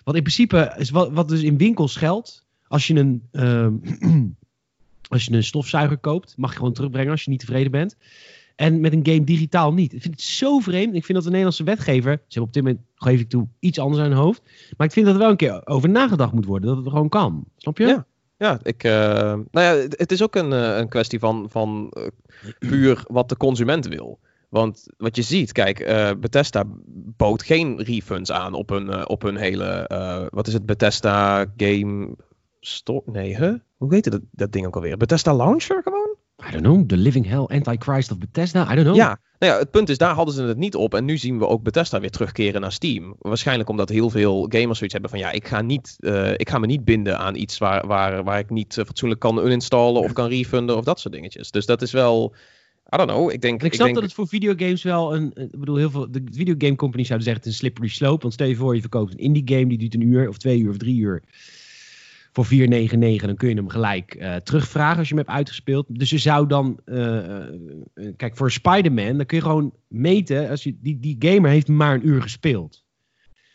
[0.03, 3.75] Want in principe, is wat, wat dus in winkels geldt, als je een, ehm,
[5.13, 7.97] als je een stofzuiger koopt, mag je gewoon terugbrengen als je niet tevreden bent.
[8.55, 9.93] En met een game digitaal niet.
[9.93, 10.95] Ik vind het zo vreemd.
[10.95, 13.79] Ik vind dat de Nederlandse wetgever, ze hebben op dit moment, geef ik toe, iets
[13.79, 14.41] anders aan hun hoofd.
[14.77, 16.67] Maar ik vind dat er wel een keer over nagedacht moet worden.
[16.67, 17.45] Dat het gewoon kan.
[17.57, 17.85] Snap je?
[17.85, 18.05] Ja.
[18.37, 18.91] Ja, ik, eh,
[19.23, 22.07] nou ja, het, is ook een, eh, een kwestie van, van eh,
[22.59, 24.19] puur wat de consument wil.
[24.49, 26.63] Want wat je ziet, kijk, eh, Bethesda
[27.17, 29.85] bood geen refunds aan op hun, op hun hele,
[30.33, 32.15] wat is het, Bethesda Game
[32.59, 33.01] Store?
[33.05, 33.53] Nee, hè?
[33.77, 34.97] Hoe heet dat, dat ding ook alweer?
[34.97, 35.96] Bethesda Launcher gewoon?
[36.45, 36.85] I don't know.
[36.87, 38.71] The Living Hell Antichrist of Bethesda.
[38.71, 38.95] I don't know.
[38.95, 40.93] Ja, nou ja, het punt is, daar hadden ze het niet op.
[40.93, 43.15] En nu zien we ook Bethesda weer terugkeren naar Steam.
[43.19, 45.19] Waarschijnlijk omdat heel veel gamers zoiets hebben van...
[45.19, 48.39] ja, ik ga, niet, eh, ik ga me niet binden aan iets waar, waar, waar
[48.39, 50.01] ik niet eh, fatsoenlijk kan uninstallen...
[50.01, 51.51] of kan refunden of dat soort dingetjes.
[51.51, 52.33] Dus dat is wel...
[52.93, 53.59] I don't know, ik denk...
[53.59, 55.31] En ik snap denk, dat het voor videogames wel een.
[55.33, 56.11] een- Ik bedoel, heel veel.
[56.11, 58.21] De videogame companies zouden zeggen het is een slippery slope.
[58.21, 60.59] Want stel je voor, je verkoopt een indie game die duurt een uur of twee
[60.59, 61.23] uur of drie uur.
[62.37, 63.25] Voor 4,99.
[63.25, 65.85] Dan kun je hem gelijk eh, terugvragen als je hem hebt uitgespeeld.
[65.99, 66.79] Dus je zou dan.
[66.85, 67.53] eh, eh,
[68.15, 70.49] kijk, voor Spider-Man, dan kun je gewoon meten.
[70.49, 72.85] Als je, die, die gamer heeft maar een uur gespeeld.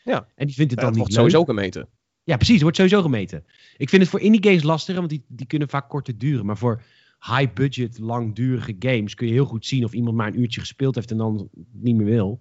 [0.05, 0.27] Ja.
[0.35, 1.31] En die vindt het dan het niet wordt leuk.
[1.31, 1.89] sowieso gemeten.
[2.23, 2.55] Ja, precies.
[2.55, 3.45] Het wordt sowieso gemeten.
[3.77, 6.47] Ik vind het voor indie games lastiger, want die, die kunnen vaak korter duren.
[6.47, 6.83] Maar voor
[7.21, 10.95] high budget, langdurige games kun je heel goed zien of iemand maar een uurtje gespeeld
[10.95, 12.39] heeft en dan niet meer wil.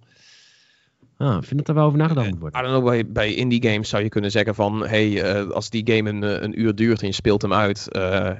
[1.22, 2.62] Ah, ik vind dat er wel over nagedacht moet I worden.
[2.62, 4.86] don't know, bij, bij indie games zou je kunnen zeggen van...
[4.86, 7.88] hey, eh, als die game een, eh, een uur duurt en je speelt hem uit...
[7.88, 8.30] eh,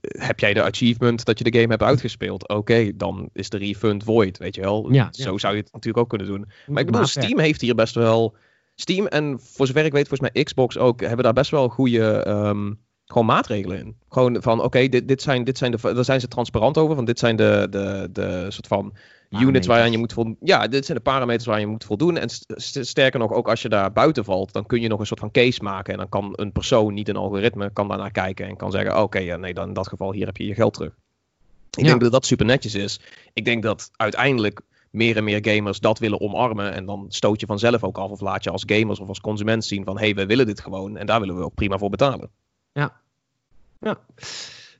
[0.00, 2.48] heb jij de achievement dat je de game hebt uitgespeeld?
[2.48, 4.92] Oké, dan is de refund void, weet je wel.
[4.92, 5.38] Ja, Zo ja.
[5.38, 6.38] zou je het natuurlijk ook kunnen doen.
[6.38, 7.06] Moet Maar ik bedoel.
[7.06, 8.36] Steam heeft hier best wel...
[8.74, 11.00] Steam en voor zover ik weet, volgens mij Xbox ook...
[11.00, 12.72] hebben daar best wel goede ehm,
[13.06, 13.96] gewoon maatregelen in.
[14.08, 15.78] Gewoon van, oké, dit, dit zijn, dit zijn de...
[15.94, 16.94] Daar zijn ze transparant over.
[16.94, 18.92] Van dit zijn de, de, de soort van
[19.38, 20.36] units waar je moet voldoen.
[20.40, 22.16] Ja, dit zijn de parameters waar je moet voldoen.
[22.16, 25.00] En st- st- sterker nog, ook als je daar buiten valt, dan kun je nog
[25.00, 25.92] een soort van case maken.
[25.92, 29.18] En dan kan een persoon, niet een algoritme, kan daarnaar kijken en kan zeggen: Oké,
[29.18, 30.92] ja, nee, dan in dat geval hier heb je je geld terug.
[31.70, 31.84] Ik Ja.
[31.88, 33.00] denk dat dat super netjes is.
[33.32, 34.60] Ik denk dat uiteindelijk
[34.90, 36.72] meer en meer gamers dat willen omarmen.
[36.72, 39.64] En dan stoot je vanzelf ook af of laat je als gamers of als consument
[39.64, 40.96] zien van hé, hey, we willen dit gewoon.
[40.96, 42.30] En daar willen we ook prima voor betalen.
[42.72, 43.00] Ja.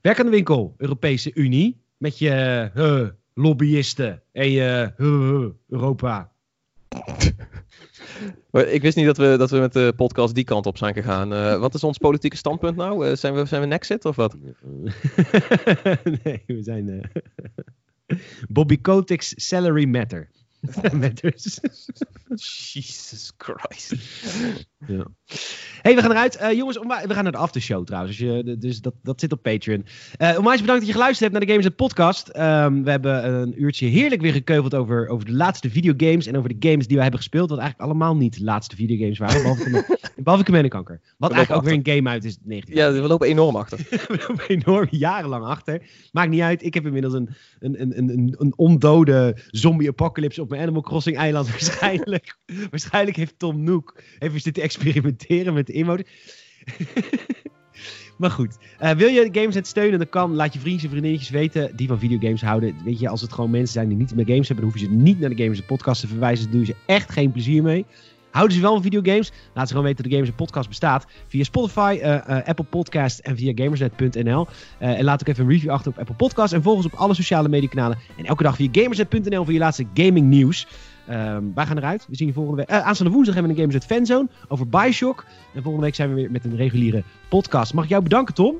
[0.00, 1.80] Werk aan de winkel, Europese Unie.
[1.96, 2.30] Met je
[2.74, 3.08] eh,
[3.40, 4.88] lobbyisten en eh,
[5.68, 6.32] Europa.
[8.50, 10.94] Maar ik wist niet dat we, dat we met de podcast die kant op zijn
[10.94, 11.32] gegaan.
[11.34, 13.06] Eh, wat is ons politieke standpunt nou?
[13.06, 14.36] Eh, zijn, we, zijn we Nexit of wat?
[16.24, 16.88] nee, we zijn.
[16.88, 17.22] eh,
[18.48, 20.30] Bobby Kotick's salary matter.
[20.92, 21.60] Matters.
[22.72, 23.94] Jesus Christ.
[24.86, 25.06] Ja.
[25.82, 26.36] hey, we gaan eruit.
[26.36, 28.20] Eh, jongens, we gaan naar de aftershow trouwens.
[28.20, 29.84] Als je, dus dat, dat zit op Patreon.
[30.16, 32.28] Eh onwijs bedankt dat je geluisterd hebt naar de Games podcast.
[32.28, 36.26] Ehm, we hebben een uurtje heerlijk weer gekeuveld over, over de laatste videogames.
[36.26, 37.50] En over de games die we hebben gespeeld.
[37.50, 39.42] Wat eigenlijk allemaal niet de laatste videogames waren.
[39.42, 41.00] Behalve, behalve Conquer.
[41.18, 43.78] Wat eigenlijk ook weer een game uit is 19 Ja, we lopen enorm achter.
[44.08, 45.82] we lopen enorm jarenlang achter.
[46.12, 46.64] Maakt niet uit.
[46.64, 47.28] Ik heb inmiddels een,
[47.58, 51.50] een, een, een, een, ondode zombie-apocalypse op mijn Animal Crossing eiland.
[51.50, 52.38] Waarschijnlijk,
[52.70, 56.04] waarschijnlijk heeft Tom Nook even zitten experimenteren met emote.
[58.18, 60.34] maar goed, eh, wil je Games net steunen, dan kan.
[60.34, 62.74] Laat je vriendjes en vriendinnetjes weten die van videogames houden.
[62.84, 64.88] Weet je, als het gewoon mensen zijn die niet met games hebben, dan hoef je
[64.88, 66.44] ze niet naar de Games podcast te verwijzen.
[66.44, 67.86] Dan doe je ze echt geen plezier mee.
[68.30, 69.32] Houden ze wel van videogames?
[69.54, 71.06] Laat ze gewoon weten dat de Gamers Podcast bestaat.
[71.26, 74.46] Via Spotify, uh, uh, Apple Podcast en via gamersnet.nl.
[74.82, 76.52] Uh, en laat ook even een review achter op Apple Podcast.
[76.52, 77.98] En volg ons op alle sociale mediakanalen.
[78.16, 80.66] En elke dag via gamersnet.nl voor je laatste gaming nieuws.
[81.10, 82.06] Um, wij gaan eruit.
[82.08, 82.70] We zien je volgende week.
[82.70, 85.24] Uh, aanstaande woensdag hebben we een Gamers Fanzone over Bioshock.
[85.54, 87.74] En volgende week zijn we weer met een reguliere podcast.
[87.74, 88.56] Mag ik jou bedanken, Tom?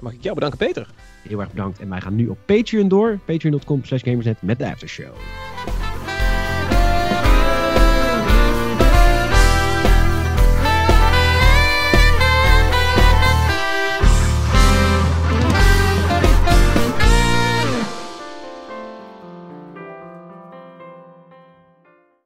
[0.00, 0.88] Mag ik jou bedanken, Peter?
[1.22, 1.78] Heel erg bedankt.
[1.80, 3.18] En wij gaan nu op Patreon door.
[3.24, 5.14] Patreon.com slash gamersnet met de aftershow.